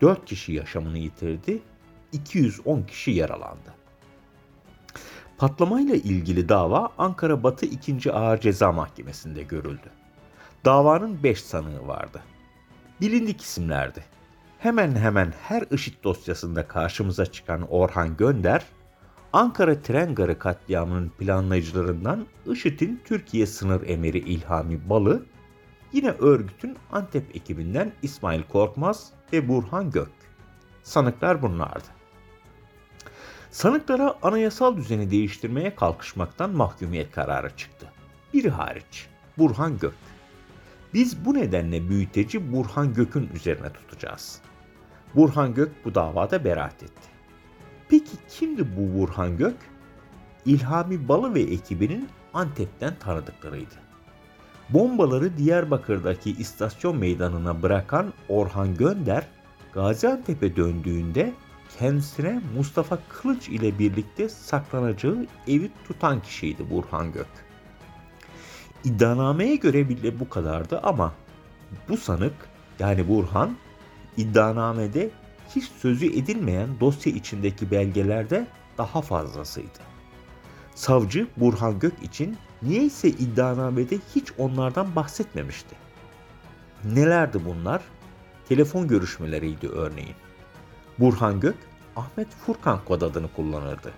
4 0.01 0.25
kişi 0.25 0.53
yaşamını 0.53 0.97
yitirdi, 0.97 1.61
210 2.11 2.81
kişi 2.81 3.11
yaralandı. 3.11 3.73
Patlamayla 5.37 5.95
ilgili 5.95 6.49
dava 6.49 6.89
Ankara 6.97 7.43
Batı 7.43 7.65
2. 7.65 8.11
Ağır 8.11 8.39
Ceza 8.39 8.71
Mahkemesi'nde 8.71 9.43
görüldü. 9.43 9.89
Davanın 10.65 11.23
5 11.23 11.41
sanığı 11.41 11.87
vardı. 11.87 12.23
Bilindik 13.01 13.41
isimlerdi. 13.41 14.03
Hemen 14.59 14.95
hemen 14.95 15.33
her 15.41 15.63
IŞİD 15.71 15.93
dosyasında 16.03 16.67
karşımıza 16.67 17.25
çıkan 17.25 17.61
Orhan 17.61 18.17
Gönder, 18.17 18.65
Ankara 19.33 19.81
Tren 19.81 20.15
Garı 20.15 20.39
katliamının 20.39 21.09
planlayıcılarından 21.09 22.25
IŞİD'in 22.45 23.01
Türkiye 23.05 23.45
sınır 23.45 23.89
emiri 23.89 24.17
İlhami 24.19 24.89
Balı, 24.89 25.25
yine 25.93 26.09
örgütün 26.09 26.77
Antep 26.91 27.35
ekibinden 27.35 27.91
İsmail 28.01 28.43
Korkmaz 28.43 29.09
ve 29.33 29.47
Burhan 29.47 29.91
Gök. 29.91 30.11
Sanıklar 30.83 31.41
bunlardı. 31.41 31.87
Sanıklara 33.51 34.15
anayasal 34.21 34.77
düzeni 34.77 35.11
değiştirmeye 35.11 35.75
kalkışmaktan 35.75 36.49
mahkumiyet 36.49 37.11
kararı 37.11 37.55
çıktı. 37.57 37.91
Biri 38.33 38.49
hariç, 38.49 39.07
Burhan 39.37 39.77
Gök. 39.77 39.93
Biz 40.95 41.25
bu 41.25 41.33
nedenle 41.33 41.89
büyüteci 41.89 42.53
Burhan 42.53 42.93
Gök'ün 42.93 43.29
üzerine 43.33 43.69
tutacağız. 43.73 44.41
Burhan 45.15 45.53
Gök 45.53 45.85
bu 45.85 45.95
davada 45.95 46.43
beraat 46.43 46.83
etti. 46.83 47.07
Peki 47.89 48.11
kimdi 48.29 48.77
bu 48.77 48.99
Burhan 48.99 49.37
Gök? 49.37 49.55
İlhami 50.45 51.07
Balı 51.07 51.33
ve 51.33 51.41
ekibinin 51.41 52.09
Antep'ten 52.33 52.95
tanıdıklarıydı. 52.99 53.75
Bombaları 54.69 55.37
Diyarbakır'daki 55.37 56.31
istasyon 56.31 56.97
meydanına 56.97 57.61
bırakan 57.61 58.13
Orhan 58.29 58.75
Gönder, 58.75 59.27
Gaziantep'e 59.73 60.55
döndüğünde 60.55 61.33
kendisine 61.79 62.41
Mustafa 62.57 62.99
Kılıç 63.09 63.49
ile 63.49 63.79
birlikte 63.79 64.29
saklanacağı 64.29 65.25
evi 65.47 65.71
tutan 65.87 66.21
kişiydi 66.21 66.69
Burhan 66.69 67.11
Gök. 67.11 67.44
İddianameye 68.85 69.55
göre 69.55 69.89
bile 69.89 70.19
bu 70.19 70.29
kadardı 70.29 70.79
ama 70.83 71.13
bu 71.89 71.97
sanık 71.97 72.33
yani 72.79 73.07
Burhan 73.07 73.57
iddianamede 74.17 75.09
hiç 75.55 75.63
sözü 75.63 76.05
edilmeyen 76.05 76.79
dosya 76.79 77.13
içindeki 77.13 77.71
belgelerde 77.71 78.47
daha 78.77 79.01
fazlasıydı. 79.01 79.79
Savcı 80.75 81.27
Burhan 81.37 81.79
Gök 81.79 82.03
için 82.03 82.37
niyeyse 82.61 83.09
iddianamede 83.09 83.97
hiç 84.15 84.31
onlardan 84.37 84.95
bahsetmemişti. 84.95 85.75
Nelerdi 86.83 87.45
bunlar? 87.45 87.81
Telefon 88.49 88.87
görüşmeleriydi 88.87 89.67
örneğin. 89.67 90.15
Burhan 90.99 91.39
Gök, 91.39 91.57
Ahmet 91.95 92.27
Furkan 92.29 92.79
kod 92.85 93.01
adını 93.01 93.27
kullanırdı. 93.35 93.91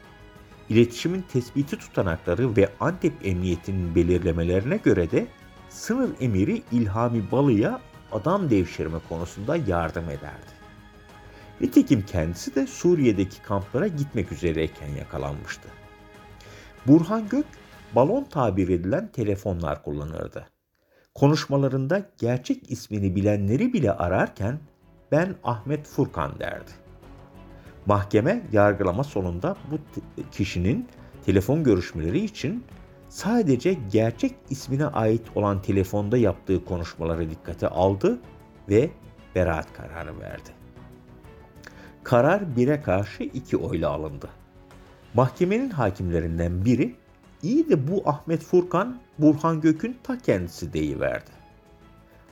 İletişimin 0.70 1.22
tespiti 1.22 1.78
tutanakları 1.78 2.56
ve 2.56 2.70
Antep 2.80 3.14
Emniyeti'nin 3.26 3.96
belirlemelerine 3.96 4.78
göre 4.78 5.12
de 5.12 5.28
sınır 5.70 6.10
emiri 6.22 6.64
İlhami 6.72 7.32
Balı'ya 7.32 7.82
adam 8.12 8.50
devşirme 8.50 8.98
konusunda 9.10 9.56
yardım 9.56 10.10
ederdi. 10.10 10.58
Nitekim 11.62 12.06
kendisi 12.06 12.56
de 12.56 12.68
Suriye'deki 12.68 13.42
kamplara 13.42 13.88
gitmek 13.88 14.32
üzereyken 14.32 14.88
yakalanmıştı. 14.88 15.70
Burhan 16.88 17.30
Gök, 17.30 17.46
balon 17.96 18.24
tabir 18.24 18.70
edilen 18.70 19.08
telefonlar 19.12 19.84
kullanırdı. 19.84 20.48
Konuşmalarında 21.16 22.10
gerçek 22.18 22.72
ismini 22.72 23.16
bilenleri 23.16 23.74
bile 23.74 23.92
ararken 23.92 24.60
ben 25.12 25.36
Ahmet 25.44 25.88
Furkan 25.88 26.40
derdi. 26.40 26.72
Mahkeme 27.88 28.44
yargılama 28.52 29.04
sonunda 29.04 29.56
bu 29.72 29.78
kişinin 30.32 30.88
telefon 31.26 31.64
görüşmeleri 31.64 32.20
için 32.20 32.64
sadece 33.10 33.78
gerçek 33.92 34.36
ismine 34.50 34.86
ait 34.86 35.22
olan 35.36 35.62
telefonda 35.62 36.18
yaptığı 36.18 36.66
konuşmaları 36.66 37.30
dikkate 37.30 37.68
aldı 37.68 38.20
ve 38.70 38.90
beraat 39.36 39.74
kararı 39.74 40.20
verdi. 40.20 40.50
Karar 42.04 42.42
1'e 42.42 42.82
karşı 42.82 43.24
2 43.24 43.58
oyla 43.58 43.90
alındı. 43.90 44.30
Mahkemenin 45.14 45.70
hakimlerinden 45.70 46.66
biri 46.66 46.96
iyi 47.44 47.70
de 47.70 47.88
bu 47.88 48.10
Ahmet 48.10 48.44
Furkan 48.44 49.00
Burhan 49.20 49.62
Gök'ün 49.62 49.98
ta 50.04 50.18
kendisi 50.18 50.74
deyiverdi. 50.74 51.32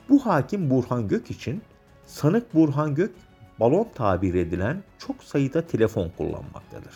Bu 0.08 0.26
hakim 0.26 0.70
Burhan 0.70 1.08
Gök 1.08 1.30
için 1.30 1.62
sanık 2.06 2.54
Burhan 2.54 2.94
Gök 2.94 3.12
balon 3.60 3.88
tabir 3.94 4.34
edilen 4.34 4.82
çok 4.98 5.24
sayıda 5.24 5.66
telefon 5.66 6.10
kullanmaktadır. 6.16 6.94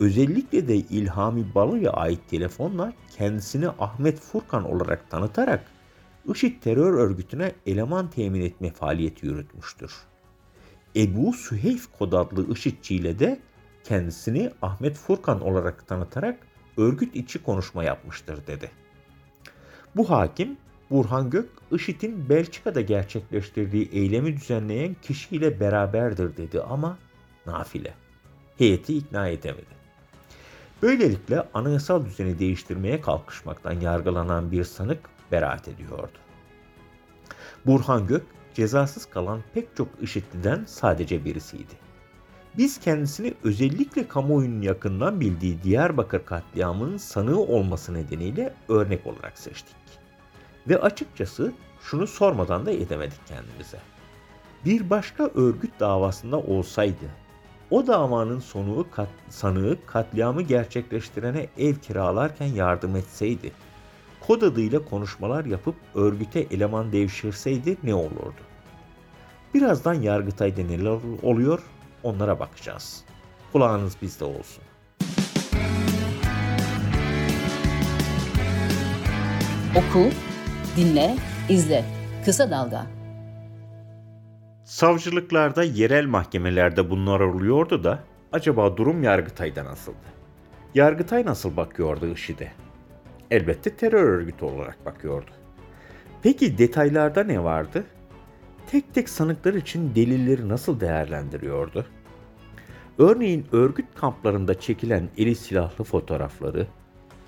Özellikle 0.00 0.68
de 0.68 0.76
İlhami 0.76 1.54
Balı'ya 1.54 1.90
ait 1.90 2.20
telefonla 2.30 2.92
kendisini 3.16 3.68
Ahmet 3.68 4.20
Furkan 4.20 4.70
olarak 4.70 5.10
tanıtarak 5.10 5.64
IŞİD 6.28 6.62
terör 6.62 6.94
örgütüne 6.94 7.52
eleman 7.66 8.10
temin 8.10 8.40
etme 8.40 8.70
faaliyeti 8.70 9.26
yürütmüştür. 9.26 9.92
Ebu 10.96 11.32
Süheyf 11.32 11.86
kod 11.98 12.12
adlı 12.12 12.52
IŞİD'çi 12.52 12.94
ile 12.94 13.18
de 13.18 13.40
kendisini 13.84 14.50
Ahmet 14.62 14.96
Furkan 14.96 15.40
olarak 15.40 15.88
tanıtarak 15.88 16.38
örgüt 16.76 17.16
içi 17.16 17.42
konuşma 17.42 17.84
yapmıştır 17.84 18.46
dedi. 18.46 18.70
Bu 19.96 20.10
hakim 20.10 20.56
Burhan 20.92 21.30
Gök, 21.30 21.48
IŞİD'in 21.70 22.28
Belçika'da 22.28 22.80
gerçekleştirdiği 22.80 23.88
eylemi 23.92 24.36
düzenleyen 24.36 24.96
kişiyle 25.02 25.60
beraberdir 25.60 26.36
dedi 26.36 26.60
ama 26.60 26.98
nafile. 27.46 27.94
Heyeti 28.58 28.96
ikna 28.96 29.28
edemedi. 29.28 29.74
Böylelikle 30.82 31.48
anayasal 31.54 32.04
düzeni 32.04 32.38
değiştirmeye 32.38 33.00
kalkışmaktan 33.00 33.80
yargılanan 33.80 34.52
bir 34.52 34.64
sanık 34.64 35.00
beraat 35.32 35.68
ediyordu. 35.68 36.18
Burhan 37.66 38.06
Gök, 38.06 38.26
cezasız 38.54 39.06
kalan 39.06 39.40
pek 39.54 39.76
çok 39.76 39.88
IŞİD'liden 40.00 40.64
sadece 40.66 41.24
birisiydi. 41.24 41.74
Biz 42.56 42.80
kendisini 42.80 43.34
özellikle 43.44 44.08
kamuoyunun 44.08 44.62
yakından 44.62 45.20
bildiği 45.20 45.62
Diyarbakır 45.62 46.24
katliamının 46.24 46.96
sanığı 46.96 47.40
olması 47.40 47.94
nedeniyle 47.94 48.54
örnek 48.68 49.06
olarak 49.06 49.38
seçtik. 49.38 50.01
Ve 50.68 50.80
açıkçası 50.80 51.52
şunu 51.82 52.06
sormadan 52.06 52.66
da 52.66 52.70
edemedik 52.70 53.26
kendimize. 53.26 53.78
Bir 54.64 54.90
başka 54.90 55.24
örgüt 55.34 55.80
davasında 55.80 56.38
olsaydı, 56.38 57.04
o 57.70 57.86
davanın 57.86 58.40
sonu 58.40 58.86
kat, 58.90 59.08
sanığı 59.28 59.76
katliamı 59.86 60.42
gerçekleştirene 60.42 61.46
ev 61.58 61.74
kiralarken 61.74 62.46
yardım 62.46 62.96
etseydi, 62.96 63.52
kod 64.26 64.42
adıyla 64.42 64.84
konuşmalar 64.84 65.44
yapıp 65.44 65.74
örgüte 65.94 66.40
eleman 66.40 66.92
devşirseydi 66.92 67.76
ne 67.82 67.94
olurdu? 67.94 68.40
Birazdan 69.54 69.94
Yargıtay'da 69.94 70.62
neler 70.62 70.98
oluyor 71.22 71.62
onlara 72.02 72.40
bakacağız. 72.40 73.04
Kulağınız 73.52 73.96
bizde 74.02 74.24
olsun. 74.24 74.64
Oku, 79.76 80.10
dinle, 80.76 81.16
izle. 81.48 81.84
Kısa 82.24 82.50
Dalga. 82.50 82.86
Savcılıklarda, 84.64 85.62
yerel 85.62 86.06
mahkemelerde 86.06 86.90
bunlar 86.90 87.20
oluyordu 87.20 87.84
da 87.84 88.04
acaba 88.32 88.76
durum 88.76 89.02
Yargıtay'da 89.02 89.64
nasıldı? 89.64 89.96
Yargıtay 90.74 91.26
nasıl 91.26 91.56
bakıyordu 91.56 92.06
IŞİD'e? 92.06 92.52
Elbette 93.30 93.76
terör 93.76 94.04
örgütü 94.04 94.44
olarak 94.44 94.86
bakıyordu. 94.86 95.30
Peki 96.22 96.58
detaylarda 96.58 97.24
ne 97.24 97.44
vardı? 97.44 97.84
Tek 98.70 98.94
tek 98.94 99.08
sanıklar 99.08 99.54
için 99.54 99.94
delilleri 99.94 100.48
nasıl 100.48 100.80
değerlendiriyordu? 100.80 101.86
Örneğin 102.98 103.46
örgüt 103.52 103.86
kamplarında 103.94 104.60
çekilen 104.60 105.08
eli 105.18 105.34
silahlı 105.34 105.84
fotoğrafları, 105.84 106.66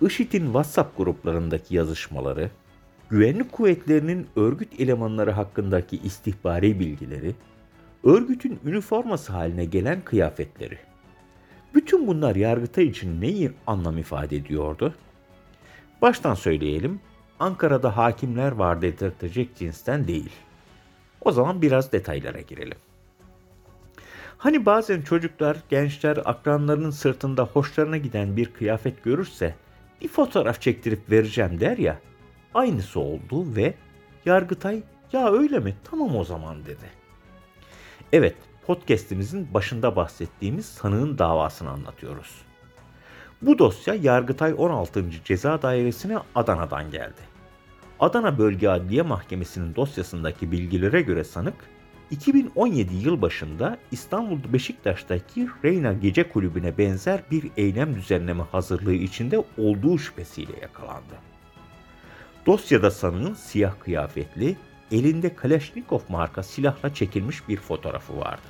IŞİD'in 0.00 0.44
WhatsApp 0.44 0.96
gruplarındaki 0.96 1.74
yazışmaları, 1.74 2.50
güvenlik 3.14 3.52
kuvvetlerinin 3.52 4.26
örgüt 4.36 4.80
elemanları 4.80 5.30
hakkındaki 5.30 5.96
istihbari 5.96 6.80
bilgileri, 6.80 7.34
örgütün 8.04 8.58
üniforması 8.64 9.32
haline 9.32 9.64
gelen 9.64 10.00
kıyafetleri. 10.00 10.78
Bütün 11.74 12.06
bunlar 12.06 12.36
Yargıtay 12.36 12.86
için 12.86 13.20
neyi 13.20 13.52
anlam 13.66 13.98
ifade 13.98 14.36
ediyordu? 14.36 14.94
Baştan 16.02 16.34
söyleyelim, 16.34 17.00
Ankara'da 17.40 17.96
hakimler 17.96 18.52
var 18.52 18.82
dedirtecek 18.82 19.56
cinsten 19.56 20.08
değil. 20.08 20.32
O 21.20 21.32
zaman 21.32 21.62
biraz 21.62 21.92
detaylara 21.92 22.40
girelim. 22.40 22.78
Hani 24.38 24.66
bazen 24.66 25.02
çocuklar, 25.02 25.56
gençler 25.70 26.18
akranlarının 26.24 26.90
sırtında 26.90 27.44
hoşlarına 27.44 27.96
giden 27.96 28.36
bir 28.36 28.46
kıyafet 28.46 29.04
görürse 29.04 29.54
bir 30.02 30.08
fotoğraf 30.08 30.60
çektirip 30.60 31.10
vereceğim 31.10 31.60
der 31.60 31.78
ya. 31.78 31.98
Aynısı 32.54 33.00
oldu 33.00 33.56
ve 33.56 33.74
Yargıtay 34.24 34.82
ya 35.12 35.32
öyle 35.32 35.58
mi 35.58 35.74
tamam 35.84 36.16
o 36.16 36.24
zaman 36.24 36.64
dedi. 36.64 36.90
Evet 38.12 38.36
podcast'imizin 38.66 39.54
başında 39.54 39.96
bahsettiğimiz 39.96 40.66
sanığın 40.66 41.18
davasını 41.18 41.70
anlatıyoruz. 41.70 42.42
Bu 43.42 43.58
dosya 43.58 43.94
Yargıtay 43.94 44.54
16. 44.58 45.04
Ceza 45.24 45.62
Dairesi'ne 45.62 46.18
Adana'dan 46.34 46.90
geldi. 46.90 47.20
Adana 48.00 48.38
Bölge 48.38 48.68
Adliye 48.68 49.02
Mahkemesi'nin 49.02 49.74
dosyasındaki 49.74 50.52
bilgilere 50.52 51.02
göre 51.02 51.24
sanık 51.24 51.54
2017 52.10 52.94
yıl 52.94 53.22
başında 53.22 53.78
İstanbul 53.90 54.52
Beşiktaş'taki 54.52 55.48
Reyna 55.64 55.92
Gece 55.92 56.28
Kulübü'ne 56.28 56.78
benzer 56.78 57.22
bir 57.30 57.50
eylem 57.56 57.94
düzenleme 57.94 58.42
hazırlığı 58.42 58.94
içinde 58.94 59.44
olduğu 59.58 59.98
şüphesiyle 59.98 60.60
yakalandı. 60.62 61.33
Dosyada 62.46 62.90
sanığın 62.90 63.34
siyah 63.34 63.72
kıyafetli, 63.80 64.56
elinde 64.90 65.34
Kalashnikov 65.34 66.00
marka 66.08 66.42
silahla 66.42 66.94
çekilmiş 66.94 67.48
bir 67.48 67.56
fotoğrafı 67.56 68.18
vardı. 68.18 68.42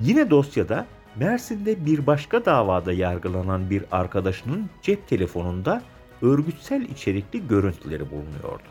Yine 0.00 0.30
dosyada 0.30 0.86
Mersin'de 1.16 1.86
bir 1.86 2.06
başka 2.06 2.44
davada 2.44 2.92
yargılanan 2.92 3.70
bir 3.70 3.84
arkadaşının 3.92 4.70
cep 4.82 5.08
telefonunda 5.08 5.82
örgütsel 6.22 6.82
içerikli 6.82 7.48
görüntüleri 7.48 8.10
bulunuyordu. 8.10 8.68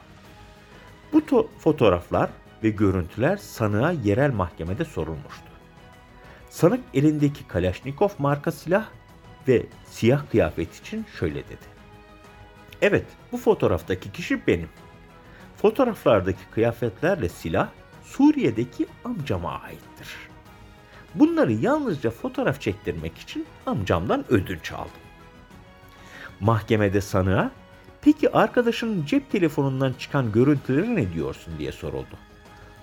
Bu 1.14 1.50
fotoğraflar 1.60 2.30
ve 2.64 2.70
görüntüler 2.70 3.38
sanığa 3.38 3.92
yerel 3.92 4.34
mahkemede 4.34 4.86
sorulmuştu. 4.86 5.52
Sanık 6.50 6.84
elindeki 6.94 7.48
Kalashnikov 7.48 8.10
marka 8.20 8.52
silah 8.52 8.86
ve 9.48 9.66
siyah 9.86 10.30
kıyafet 10.32 10.80
için 10.80 11.06
şöyle 11.20 11.36
dedi. 11.36 11.81
Evet, 12.82 13.06
bu 13.32 13.38
fotoğraftaki 13.38 14.12
kişi 14.12 14.48
benim. 14.48 14.70
Fotoğraflardaki 15.58 16.46
kıyafetlerle 16.52 17.30
silah 17.30 17.70
Suriye'deki 18.04 18.88
amcama 19.06 19.52
aittir. 19.52 20.08
Bunları 21.16 21.52
yalnızca 21.52 22.12
fotoğraf 22.12 22.62
çektirmek 22.62 23.18
için 23.18 23.46
amcamdan 23.66 24.26
ödünç 24.30 24.72
aldım. 24.72 24.92
Mahkemede 26.40 27.02
sanığa, 27.02 27.52
peki 28.02 28.32
arkadaşının 28.32 29.06
cep 29.06 29.32
telefonundan 29.32 29.94
çıkan 29.94 30.32
görüntüleri 30.32 30.96
ne 30.96 31.14
diyorsun 31.14 31.54
diye 31.60 31.72
soruldu. 31.72 32.18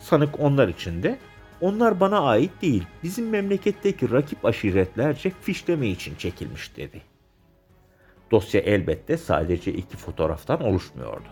Sanık 0.01 0.41
onlar 0.41 0.69
için 0.69 1.03
de 1.03 1.19
onlar 1.61 2.01
bana 2.01 2.21
ait 2.21 2.63
değil, 2.63 2.87
bizim 3.03 3.29
memleketteki 3.29 4.11
rakip 4.11 4.45
aşiretlerce 4.45 5.33
fişleme 5.43 5.89
için 5.89 6.15
çekilmiş 6.15 6.77
dedi. 6.77 7.03
Dosya 8.31 8.61
elbette 8.61 9.17
sadece 9.17 9.73
iki 9.73 9.97
fotoğraftan 9.97 10.63
oluşmuyordu. 10.63 11.29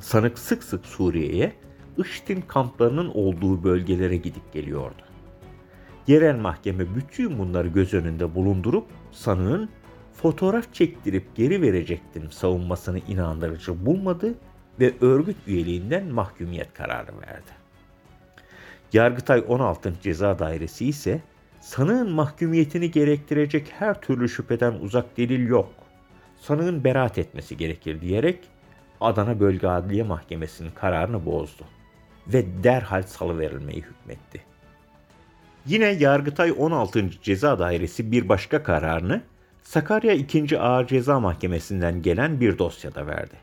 Sanık 0.00 0.38
sık 0.38 0.64
sık 0.64 0.86
Suriye'ye, 0.86 1.52
IŞİD'in 1.98 2.40
kamplarının 2.40 3.08
olduğu 3.08 3.64
bölgelere 3.64 4.16
gidip 4.16 4.52
geliyordu. 4.52 5.02
Yerel 6.06 6.36
mahkeme 6.36 6.94
bütün 6.94 7.38
bunları 7.38 7.68
göz 7.68 7.94
önünde 7.94 8.34
bulundurup 8.34 8.84
sanığın 9.12 9.68
fotoğraf 10.14 10.74
çektirip 10.74 11.36
geri 11.36 11.62
verecektim 11.62 12.30
savunmasını 12.30 12.98
inandırıcı 12.98 13.86
bulmadı 13.86 14.34
ve 14.80 14.94
örgüt 15.00 15.36
üyeliğinden 15.46 16.06
mahkumiyet 16.06 16.74
kararı 16.74 17.20
verdi. 17.20 17.50
Yargıtay 18.92 19.44
16. 19.48 19.94
Ceza 20.02 20.38
Dairesi 20.38 20.86
ise 20.86 21.20
sanığın 21.60 22.10
mahkumiyetini 22.10 22.90
gerektirecek 22.90 23.72
her 23.78 24.00
türlü 24.00 24.28
şüpheden 24.28 24.72
uzak 24.72 25.16
delil 25.16 25.48
yok. 25.48 25.79
Sanığın 26.40 26.84
beraat 26.84 27.18
etmesi 27.18 27.56
gerekir 27.56 28.00
diyerek 28.00 28.38
Adana 29.00 29.40
Bölge 29.40 29.66
Adliye 29.66 30.02
Mahkemesi'nin 30.02 30.70
kararını 30.70 31.26
bozdu 31.26 31.64
ve 32.28 32.64
derhal 32.64 33.02
salıverilmeyi 33.02 33.82
hükmetti. 33.82 34.42
Yine 35.66 35.86
Yargıtay 35.86 36.54
16. 36.58 37.10
Ceza 37.22 37.58
Dairesi 37.58 38.12
bir 38.12 38.28
başka 38.28 38.62
kararını 38.62 39.22
Sakarya 39.62 40.12
2. 40.12 40.58
Ağır 40.58 40.86
Ceza 40.86 41.20
Mahkemesi'nden 41.20 42.02
gelen 42.02 42.40
bir 42.40 42.58
dosyada 42.58 43.06
verdi. 43.06 43.34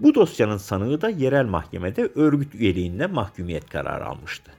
Bu 0.00 0.14
dosyanın 0.14 0.56
sanığı 0.56 1.00
da 1.00 1.08
yerel 1.08 1.44
mahkemede 1.44 2.08
örgüt 2.14 2.54
üyeliğinde 2.54 3.06
mahkumiyet 3.06 3.70
kararı 3.70 4.06
almıştı. 4.06 4.52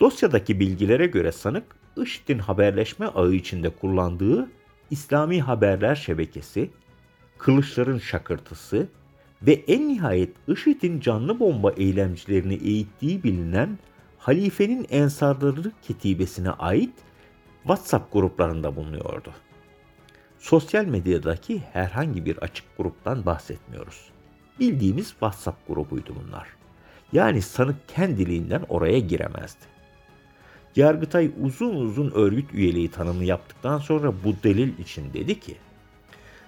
Dosyadaki 0.00 0.60
bilgilere 0.60 1.06
göre 1.06 1.32
sanık, 1.32 1.64
IŞİD'in 1.96 2.38
haberleşme 2.38 3.06
ağı 3.06 3.32
içinde 3.32 3.70
kullandığı 3.70 4.48
İslami 4.90 5.40
Haberler 5.40 5.94
Şebekesi, 5.94 6.70
kılıçların 7.38 7.98
şakırtısı 7.98 8.88
ve 9.42 9.52
en 9.52 9.88
nihayet 9.88 10.36
IŞİD'in 10.48 11.00
canlı 11.00 11.40
bomba 11.40 11.70
eylemcilerini 11.70 12.54
eğittiği 12.54 13.22
bilinen 13.22 13.78
Halifenin 14.18 14.86
Ensarları 14.90 15.72
Ketibesi'ne 15.82 16.50
ait 16.50 16.94
WhatsApp 17.62 18.12
gruplarında 18.12 18.76
bulunuyordu. 18.76 19.32
Sosyal 20.38 20.84
medyadaki 20.84 21.58
herhangi 21.72 22.24
bir 22.26 22.36
açık 22.36 22.76
gruptan 22.76 23.26
bahsetmiyoruz. 23.26 24.08
Bildiğimiz 24.60 25.10
WhatsApp 25.10 25.68
grubuydu 25.68 26.14
bunlar. 26.24 26.48
Yani 27.12 27.42
sanık 27.42 27.88
kendiliğinden 27.88 28.64
oraya 28.68 28.98
giremezdi. 28.98 29.75
Yargıtay 30.76 31.30
uzun 31.42 31.74
uzun 31.76 32.10
örgüt 32.10 32.54
üyeliği 32.54 32.90
tanımı 32.90 33.24
yaptıktan 33.24 33.78
sonra 33.78 34.12
bu 34.24 34.34
delil 34.42 34.78
için 34.78 35.12
dedi 35.12 35.40
ki, 35.40 35.56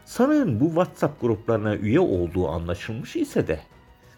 sanığın 0.04 0.60
bu 0.60 0.66
WhatsApp 0.66 1.20
gruplarına 1.20 1.76
üye 1.76 2.00
olduğu 2.00 2.48
anlaşılmış 2.48 3.16
ise 3.16 3.48
de 3.48 3.60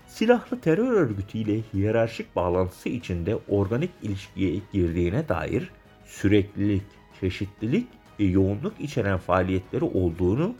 silahlı 0.08 0.60
terör 0.60 0.92
örgütüyle 0.92 1.60
hiyerarşik 1.74 2.36
bağlantısı 2.36 2.88
içinde 2.88 3.38
organik 3.48 3.90
ilişkiye 4.02 4.60
girdiğine 4.72 5.28
dair 5.28 5.70
süreklilik, 6.04 6.82
çeşitlilik 7.20 7.88
ve 8.20 8.24
yoğunluk 8.24 8.80
içeren 8.80 9.18
faaliyetleri 9.18 9.84
olduğunu 9.84 10.54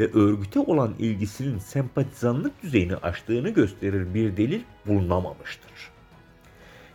ve 0.00 0.12
örgüte 0.12 0.60
olan 0.60 0.94
ilgisinin 0.98 1.58
sempatizanlık 1.58 2.62
düzeyini 2.62 2.96
aştığını 2.96 3.50
gösterir 3.50 4.14
bir 4.14 4.36
delil 4.36 4.60
bulunamamıştır. 4.86 5.90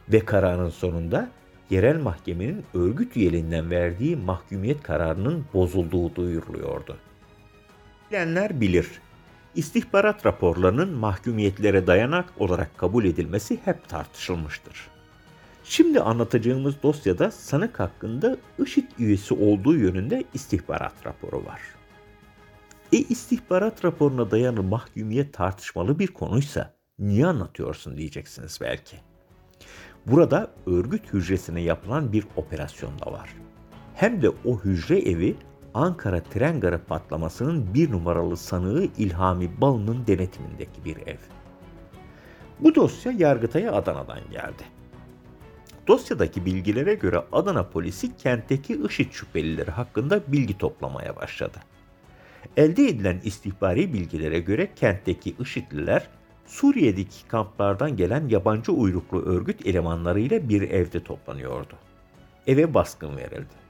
Ve 0.09 0.19
kararın 0.19 0.69
sonunda 0.69 1.29
yerel 1.69 1.99
mahkemenin 1.99 2.65
örgüt 2.73 3.17
üyeliğinden 3.17 3.71
verdiği 3.71 4.15
mahkumiyet 4.15 4.83
kararının 4.83 5.45
bozulduğu 5.53 6.15
duyuruluyordu. 6.15 6.97
Bilenler 8.11 8.61
bilir, 8.61 8.87
istihbarat 9.55 10.25
raporlarının 10.25 10.89
mahkumiyetlere 10.89 11.87
dayanak 11.87 12.25
olarak 12.39 12.77
kabul 12.77 13.05
edilmesi 13.05 13.59
hep 13.65 13.89
tartışılmıştır. 13.89 14.87
Şimdi 15.63 15.99
anlatacağımız 15.99 16.75
dosyada 16.83 17.31
sanık 17.31 17.79
hakkında 17.79 18.37
IŞİD 18.59 18.91
üyesi 18.99 19.33
olduğu 19.33 19.75
yönünde 19.75 20.23
istihbarat 20.33 21.05
raporu 21.05 21.45
var. 21.45 21.61
E 22.93 22.97
istihbarat 22.97 23.85
raporuna 23.85 24.31
dayanır 24.31 24.63
mahkumiyet 24.63 25.33
tartışmalı 25.33 25.99
bir 25.99 26.07
konuysa 26.07 26.73
niye 26.99 27.25
anlatıyorsun 27.25 27.97
diyeceksiniz 27.97 28.57
belki. 28.61 28.97
Burada 30.05 30.51
örgüt 30.65 31.13
hücresine 31.13 31.61
yapılan 31.61 32.13
bir 32.13 32.25
operasyon 32.35 32.99
da 32.99 33.11
var. 33.11 33.29
Hem 33.95 34.21
de 34.21 34.29
o 34.29 34.59
hücre 34.59 34.99
evi 34.99 35.35
Ankara 35.73 36.23
tren 36.23 36.59
garı 36.59 36.79
patlamasının 36.79 37.73
bir 37.73 37.91
numaralı 37.91 38.37
sanığı 38.37 38.87
İlhami 38.97 39.61
Balı'nın 39.61 40.07
denetimindeki 40.07 40.85
bir 40.85 40.97
ev. 40.97 41.17
Bu 42.59 42.75
dosya 42.75 43.11
Yargıtay'a 43.11 43.71
Adana'dan 43.71 44.19
geldi. 44.31 44.63
Dosyadaki 45.87 46.45
bilgilere 46.45 46.93
göre 46.93 47.23
Adana 47.31 47.63
polisi 47.63 48.17
kentteki 48.17 48.81
IŞİD 48.85 49.11
şüphelileri 49.11 49.71
hakkında 49.71 50.21
bilgi 50.27 50.57
toplamaya 50.57 51.15
başladı. 51.15 51.57
Elde 52.57 52.87
edilen 52.87 53.21
istihbari 53.23 53.93
bilgilere 53.93 54.39
göre 54.39 54.69
kentteki 54.75 55.35
IŞİD'liler 55.39 56.07
Suriye'deki 56.45 57.27
kamplardan 57.27 57.97
gelen 57.97 58.27
yabancı 58.27 58.71
uyruklu 58.71 59.21
örgüt 59.21 59.67
elemanlarıyla 59.67 60.49
bir 60.49 60.61
evde 60.61 61.03
toplanıyordu. 61.03 61.73
eve 62.47 62.73
baskın 62.73 63.17
verildi. 63.17 63.65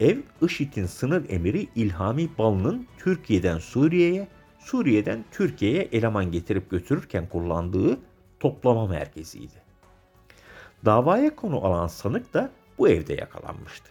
Ev, 0.00 0.18
IŞİD'in 0.42 0.86
sınır 0.86 1.24
emiri 1.28 1.68
İlhami 1.74 2.28
Bal'ın 2.38 2.86
Türkiye'den 2.98 3.58
Suriye'ye, 3.58 4.28
Suriye'den 4.58 5.24
Türkiye'ye 5.30 5.88
eleman 5.92 6.32
getirip 6.32 6.70
götürürken 6.70 7.28
kullandığı 7.28 7.98
toplama 8.40 8.86
merkeziydi. 8.86 9.64
Davaya 10.84 11.36
konu 11.36 11.64
alan 11.64 11.86
sanık 11.86 12.34
da 12.34 12.50
bu 12.78 12.88
evde 12.88 13.14
yakalanmıştı. 13.14 13.90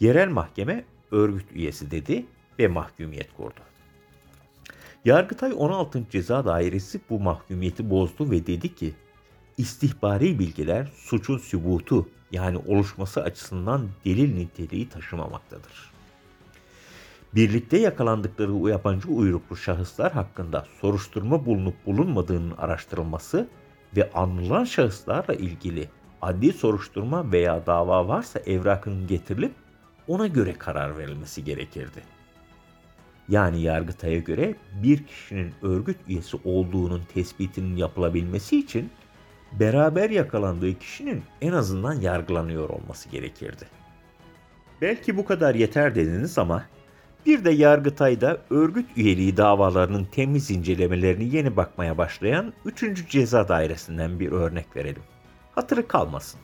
Yerel 0.00 0.28
mahkeme 0.28 0.84
örgüt 1.10 1.52
üyesi 1.52 1.90
dedi 1.90 2.26
ve 2.58 2.68
mahkumiyet 2.68 3.32
kurdu. 3.36 3.60
Yargıtay 5.04 5.52
16. 5.56 6.10
Ceza 6.10 6.44
Dairesi 6.44 7.00
bu 7.10 7.20
mahkumiyeti 7.20 7.90
bozdu 7.90 8.30
ve 8.30 8.46
dedi 8.46 8.74
ki, 8.74 8.94
istihbari 9.58 10.38
bilgiler 10.38 10.88
suçun 10.94 11.38
sübutu 11.38 12.08
yani 12.32 12.58
oluşması 12.66 13.22
açısından 13.22 13.88
delil 14.04 14.34
niteliği 14.34 14.88
taşımamaktadır. 14.88 15.92
Birlikte 17.34 17.78
yakalandıkları 17.78 18.70
yabancı 18.70 19.08
uyruklu 19.08 19.56
şahıslar 19.56 20.12
hakkında 20.12 20.66
soruşturma 20.80 21.46
bulunup 21.46 21.86
bulunmadığının 21.86 22.56
araştırılması 22.56 23.48
ve 23.96 24.10
anılan 24.12 24.64
şahıslarla 24.64 25.34
ilgili 25.34 25.88
adli 26.22 26.52
soruşturma 26.52 27.32
veya 27.32 27.66
dava 27.66 28.08
varsa 28.08 28.40
evrakının 28.40 29.06
getirilip 29.06 29.52
ona 30.08 30.26
göre 30.26 30.52
karar 30.52 30.98
verilmesi 30.98 31.44
gerekirdi. 31.44 32.19
Yani 33.30 33.60
Yargıtay'a 33.60 34.18
göre 34.18 34.54
bir 34.82 35.06
kişinin 35.06 35.52
örgüt 35.62 35.96
üyesi 36.08 36.36
olduğunun 36.44 37.02
tespitinin 37.14 37.76
yapılabilmesi 37.76 38.58
için 38.58 38.90
beraber 39.52 40.10
yakalandığı 40.10 40.78
kişinin 40.78 41.22
en 41.40 41.52
azından 41.52 41.92
yargılanıyor 41.94 42.68
olması 42.68 43.08
gerekirdi. 43.08 43.64
Belki 44.80 45.16
bu 45.16 45.24
kadar 45.24 45.54
yeter 45.54 45.94
dediniz 45.94 46.38
ama 46.38 46.64
bir 47.26 47.44
de 47.44 47.50
Yargıtay'da 47.50 48.38
örgüt 48.50 48.86
üyeliği 48.96 49.36
davalarının 49.36 50.04
temiz 50.04 50.50
incelemelerini 50.50 51.36
yeni 51.36 51.56
bakmaya 51.56 51.98
başlayan 51.98 52.52
3. 52.64 53.08
Ceza 53.08 53.48
Dairesi'nden 53.48 54.20
bir 54.20 54.32
örnek 54.32 54.76
verelim. 54.76 55.02
Hatırı 55.54 55.88
kalmasın. 55.88 56.40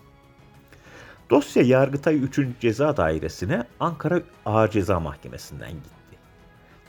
Dosya 1.31 1.63
Yargıtay 1.63 2.17
3. 2.17 2.41
Ceza 2.61 2.97
Dairesi'ne 2.97 3.65
Ankara 3.81 4.21
Ağır 4.45 4.71
Ceza 4.71 5.01
Mahkemesi'nden 5.01 5.71
gitti. 5.71 5.96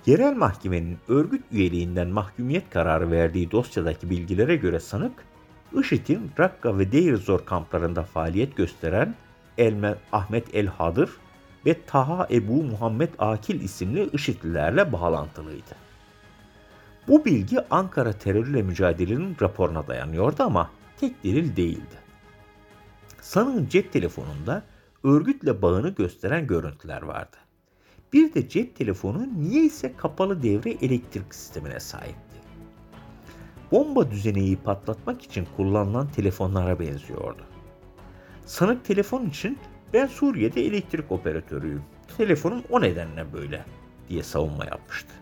Yerel 0.08 0.36
mahkemenin 0.36 0.98
örgüt 1.08 1.44
üyeliğinden 1.52 2.08
mahkumiyet 2.08 2.70
kararı 2.70 3.12
verdiği 3.12 3.52
dosyadaki 3.52 4.10
bilgilere 4.10 4.56
göre 4.56 4.80
sanık, 4.80 5.24
IŞİD'in 5.80 6.32
Rakka 6.40 6.80
ve 6.80 6.92
Deir 6.92 7.16
Zor 7.16 7.46
kamplarında 7.46 8.04
faaliyet 8.04 8.56
gösteren 8.56 9.16
Elme 9.58 9.96
Ahmet 10.12 10.56
El 10.56 10.68
Hadır 10.68 11.10
ve 11.66 11.76
Taha 11.88 12.28
Ebu 12.32 12.64
Muhammed 12.64 13.10
Akil 13.20 13.62
isimli 13.62 14.10
IŞİD'lilerle 14.14 14.92
bağlantılıydı. 14.92 15.76
Bu 17.08 17.26
bilgi 17.26 17.58
Ankara 17.70 18.14
terörle 18.14 18.62
mücadelenin 18.62 19.38
raporuna 19.42 19.88
dayanıyordu 19.88 20.44
ama 20.44 20.70
tek 21.00 21.24
delil 21.24 21.56
değildi. 21.56 21.98
Sanığın 23.22 23.68
cep 23.70 23.94
telefonunda 23.94 24.64
örgütle 25.04 25.62
bağını 25.62 25.90
gösteren 25.90 26.48
görüntüler 26.48 27.02
vardı. 27.02 27.38
Bir 28.14 28.34
de 28.34 28.50
cep 28.50 28.76
telefonu 28.76 29.28
niyeyse 29.38 29.94
kapalı 29.98 30.44
devre 30.44 30.72
elektrik 30.72 31.36
sistemine 31.36 31.80
sahipti. 31.80 32.38
Bomba 33.72 34.12
düzeneyi 34.12 34.58
patlatmak 34.58 35.22
için 35.22 35.48
kullanılan 35.58 36.08
telefonlara 36.12 36.80
benziyordu. 36.80 37.44
Sanık 38.46 38.86
telefon 38.86 39.26
için 39.26 39.60
ben 39.94 40.08
Suriye'de 40.08 40.66
elektrik 40.66 41.12
operatörüyüm. 41.12 41.84
Telefonum 42.18 42.64
o 42.70 42.82
nedenle 42.82 43.34
böyle 43.34 43.66
diye 44.10 44.24
savunma 44.24 44.66
yapmıştı. 44.66 45.14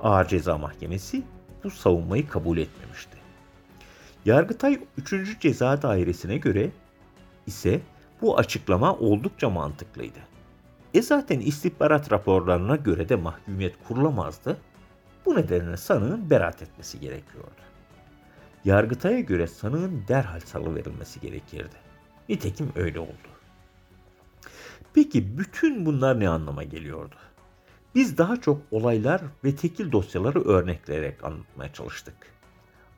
Ağır 0.00 0.28
Ceza 0.28 0.58
Mahkemesi 0.58 1.22
bu 1.64 1.70
savunmayı 1.70 2.28
kabul 2.28 2.58
etmemişti. 2.58 3.16
Yargıtay 4.24 4.80
3. 4.96 5.40
Ceza 5.40 5.82
Dairesi'ne 5.82 6.36
göre 6.36 6.70
ise 7.46 7.80
bu 8.22 8.38
açıklama 8.38 8.94
oldukça 8.94 9.50
mantıklıydı. 9.50 10.18
E 10.94 11.02
zaten 11.02 11.40
istihbarat 11.40 12.12
raporlarına 12.12 12.76
göre 12.76 13.08
de 13.08 13.16
mahkumiyet 13.16 13.74
kurulamazdı. 13.88 14.56
Bu 15.26 15.36
nedenle 15.36 15.76
sanığın 15.76 16.30
beraat 16.30 16.62
etmesi 16.62 17.00
gerekiyordu. 17.00 17.60
Yargıtay'a 18.64 19.20
göre 19.20 19.46
sanığın 19.46 20.04
derhal 20.08 20.40
salıverilmesi 20.40 21.20
gerekirdi. 21.20 21.76
Nitekim 22.28 22.72
öyle 22.76 23.00
oldu. 23.00 23.28
Peki 24.94 25.38
bütün 25.38 25.86
bunlar 25.86 26.20
ne 26.20 26.28
anlama 26.28 26.62
geliyordu? 26.62 27.14
Biz 27.94 28.18
daha 28.18 28.40
çok 28.40 28.62
olaylar 28.70 29.22
ve 29.44 29.56
tekil 29.56 29.92
dosyaları 29.92 30.44
örnekleyerek 30.44 31.24
anlatmaya 31.24 31.72
çalıştık. 31.72 32.14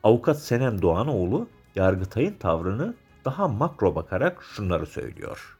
Avukat 0.02 0.42
Senem 0.42 0.83
Doğanoğlu 0.83 1.48
Yargıtay'ın 1.74 2.35
tavrını 2.35 2.94
daha 3.24 3.48
makro 3.48 3.94
bakarak 3.94 4.42
şunları 4.42 4.87
söylüyor. 4.87 5.59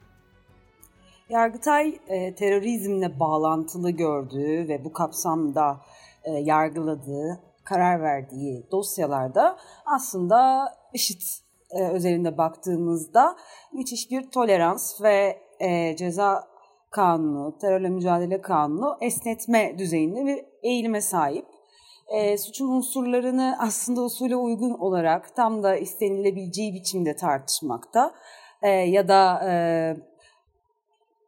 Yargıtay 1.28 1.98
e, 2.08 2.35
terörizmle 2.35 3.20
bağlantılı 3.20 3.90
gördüğü 3.90 4.68
ve 4.68 4.85
bu 4.85 4.92
kapsamda 4.92 5.80
e, 6.24 6.30
yargıladığı, 6.32 7.40
karar 7.64 8.02
verdiği 8.02 8.66
dosyalarda 8.72 9.56
aslında 9.87 10.68
IŞİD 10.92 11.22
e, 11.70 11.88
özelinde 11.88 12.38
baktığımızda 12.38 13.37
müthiş 13.72 14.11
bir 14.11 14.30
tolerans 14.30 15.02
ve 15.02 15.38
e, 15.61 15.96
ceza 15.96 16.48
kanunu, 16.90 17.58
terörle 17.58 17.88
mücadele 17.88 18.40
kanunu 18.40 18.96
esnetme 19.00 19.78
düzeyinde 19.78 20.26
bir 20.26 20.44
eğilime 20.62 21.00
sahip. 21.00 21.46
E, 22.08 22.38
suçun 22.38 22.68
unsurlarını 22.68 23.56
aslında 23.58 24.02
usule 24.02 24.37
uygun 24.37 24.74
olarak 24.74 25.37
tam 25.37 25.62
da 25.62 25.76
istenilebileceği 25.76 26.74
biçimde 26.74 27.16
tartışmakta 27.16 28.14
e, 28.62 28.68
ya 28.70 29.08
da 29.08 29.50
e, 29.50 29.52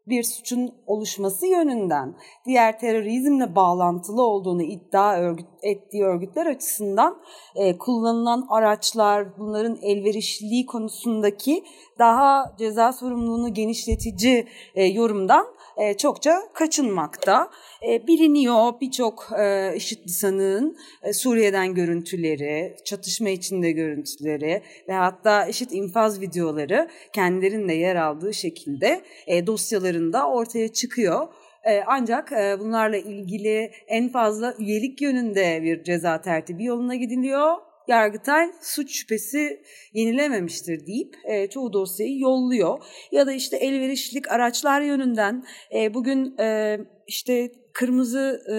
bir 0.09 0.23
suçun 0.23 0.75
oluşması 0.87 1.47
yönünden. 1.47 2.15
Diğer 2.47 2.79
terörizmle 2.79 3.55
bağlantılı 3.55 4.23
olduğunu 4.23 4.63
iddia 4.63 5.17
örgüt, 5.17 5.47
ettiği 5.63 6.05
örgütler 6.05 6.47
açısından 6.47 7.23
e, 7.55 7.79
kullanılan 7.79 8.47
araçlar, 8.51 9.39
bunların 9.39 9.77
elverişliliği 9.83 10.67
konusundaki 10.67 11.65
daha 11.99 12.55
ceza 12.59 12.93
sorumluluğunu 12.93 13.55
genişletici 13.55 14.49
e, 14.75 14.85
yorumdan 14.85 15.47
e, 15.77 15.97
çokça 15.97 16.43
kaçınmakta. 16.55 17.51
E, 17.89 18.07
biliniyor 18.07 18.73
birçok 18.81 19.29
e, 19.39 19.73
IŞİD 19.77 20.09
sanığın 20.09 20.77
e, 21.03 21.13
Suriye'den 21.13 21.75
görüntüleri, 21.75 22.77
çatışma 22.85 23.29
içinde 23.29 23.73
görüntüleri 23.73 24.63
ve 24.89 24.93
hatta 24.93 25.47
IŞİD 25.47 25.71
infaz 25.71 26.21
videoları 26.21 26.89
kendilerinde 27.13 27.73
yer 27.73 27.97
aldığı 27.97 28.35
şekilde 28.35 29.01
e, 29.27 29.47
dosyalarında 29.47 30.29
ortaya 30.29 30.73
çıkıyor. 30.73 31.29
E, 31.65 31.83
ancak 31.87 32.33
e, 32.33 32.57
bunlarla 32.61 32.97
ilgili 32.97 33.71
en 33.87 34.09
fazla 34.09 34.55
üyelik 34.59 35.03
yönünde 35.03 35.63
bir 35.63 35.85
ceza 35.85 36.21
tertibi 36.21 36.65
yoluna 36.65 36.95
gidiliyor. 36.95 37.74
Yargıtay 37.89 38.51
suç 38.63 38.91
şüphesi 39.01 39.63
yenilememiştir 39.93 40.87
deyip 40.87 41.15
e, 41.25 41.47
çoğu 41.51 41.73
dosyayı 41.73 42.19
yolluyor. 42.19 42.85
Ya 43.13 43.27
da 43.27 43.33
işte 43.33 43.57
elverişlik 43.57 44.31
araçlar 44.33 44.81
yönünden 44.81 45.45
e, 45.75 45.95
bugün 45.95 46.39
e, 46.39 46.79
işte 47.07 47.53
kırmızı 47.73 48.43
e, 48.53 48.57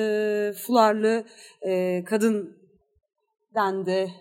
fularlı 0.53 1.25
e, 1.67 2.03
kadın 2.03 2.57
dendi. 3.55 4.11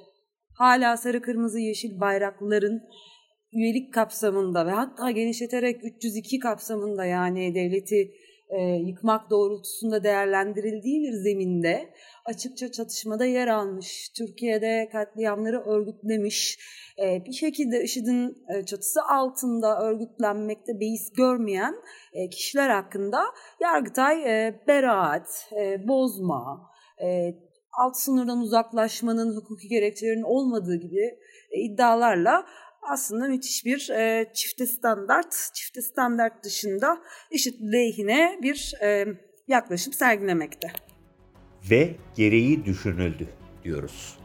Hala 0.59 0.97
sarı 0.97 1.23
kırmızı 1.23 1.61
yeşil 1.61 2.01
bayrakların 2.01 2.83
üyelik 3.53 3.95
kapsamında 3.95 4.67
ve 4.67 4.71
hatta 4.71 5.11
genişleterek 5.11 5.85
302 5.85 6.39
kapsamında 6.39 7.05
yani 7.05 7.55
devleti 7.55 8.11
e, 8.49 8.61
yıkmak 8.63 9.31
doğrultusunda 9.31 10.05
değerlendirildiği 10.05 11.03
bir 11.03 11.13
zeminde 11.13 11.95
açıkça 12.25 12.73
çatışmada 12.73 13.25
yer 13.25 13.49
almış, 13.49 14.09
Türkiye'de 14.17 14.89
katliamları 14.93 15.61
örgütlemiş, 15.61 16.59
e, 16.99 17.25
bir 17.25 17.33
şekilde 17.33 17.83
IŞİD'in 17.83 18.37
e, 18.55 18.65
çatısı 18.65 19.01
altında 19.03 19.83
örgütlenmekte 19.83 20.81
beis 20.81 21.13
görmeyen 21.17 21.75
e, 22.13 22.29
kişiler 22.29 22.71
hakkında 22.71 23.25
Yargıtay 23.61 24.23
e, 24.23 24.61
beraat, 24.69 25.49
e, 25.61 25.89
bozma, 25.89 26.71
e, 27.03 27.35
alt 27.81 27.97
sınırdan 27.97 28.39
uzaklaşmanın 28.39 29.37
hukuki 29.37 29.69
gerekçelerinin 29.69 30.23
olmadığı 30.23 30.77
gibi 30.77 31.19
e, 31.51 31.61
iddialarla 31.61 32.47
aslında 32.89 33.29
müthiş 33.29 33.65
bir 33.65 33.91
e, 33.91 34.31
çifte 34.35 34.67
standart, 34.67 35.51
çifte 35.55 35.83
standart 35.83 36.45
dışında 36.45 37.03
eşit 37.31 37.61
lehine 37.61 38.39
bir 38.43 38.73
e, 38.83 39.07
yaklaşım 39.49 39.93
sergilemekte. 39.93 40.73
Ve 41.71 41.97
gereği 42.17 42.65
düşünüldü 42.65 43.29
diyoruz. 43.65 44.19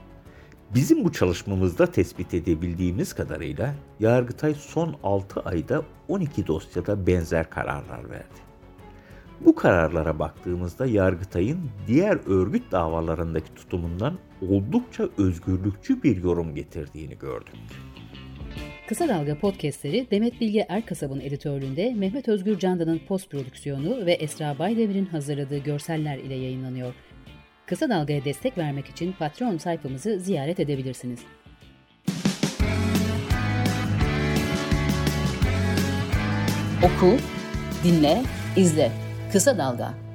Bizim 0.76 1.06
bu 1.06 1.12
çalışmamızda 1.12 1.91
tespit 1.91 2.34
edebildiğimiz 2.34 3.13
kadarıyla 3.13 3.76
Yargıtay 4.00 4.54
son 4.54 4.95
6 5.04 5.39
ayda 5.39 5.86
12 6.08 6.48
dosyada 6.48 7.08
benzer 7.08 7.50
kararlar 7.50 8.10
verdi. 8.10 8.50
Bu 9.45 9.56
kararlara 9.56 10.19
baktığımızda 10.19 10.86
Yargıtay'ın 10.86 11.60
diğer 11.88 12.19
örgüt 12.28 12.72
davalarındaki 12.72 13.54
tutumundan 13.56 14.17
oldukça 14.50 15.10
özgürlükçü 15.17 16.04
bir 16.04 16.24
yorum 16.24 16.56
getirdiğini 16.56 17.17
gördük. 17.17 17.56
Kısa 18.89 19.08
Dalga 19.08 19.39
podcastleri 19.39 20.08
Demet 20.12 20.41
Bilge 20.41 20.65
Erkasab'ın 20.69 21.19
editörlüğünde 21.19 21.93
Mehmet 21.93 22.28
Özgür 22.28 22.60
Candan'ın 22.60 22.99
post 23.08 23.32
prodüksiyonu 23.32 24.06
ve 24.06 24.13
Esra 24.13 24.60
Baydemir'in 24.60 25.06
hazırladığı 25.06 25.58
görseller 25.58 26.17
ile 26.17 26.36
yayınlanıyor. 26.36 26.93
Kısa 27.65 27.89
Dalga'ya 27.89 28.25
destek 28.25 28.58
vermek 28.58 28.86
için 28.86 29.15
Patreon 29.19 29.58
sayfamızı 29.58 30.19
ziyaret 30.19 30.60
edebilirsiniz. 30.60 31.19
Oku, 36.84 37.17
dinle, 37.84 38.21
izle. 38.58 38.91
Kısa 39.32 39.58
Dalga. 39.58 40.09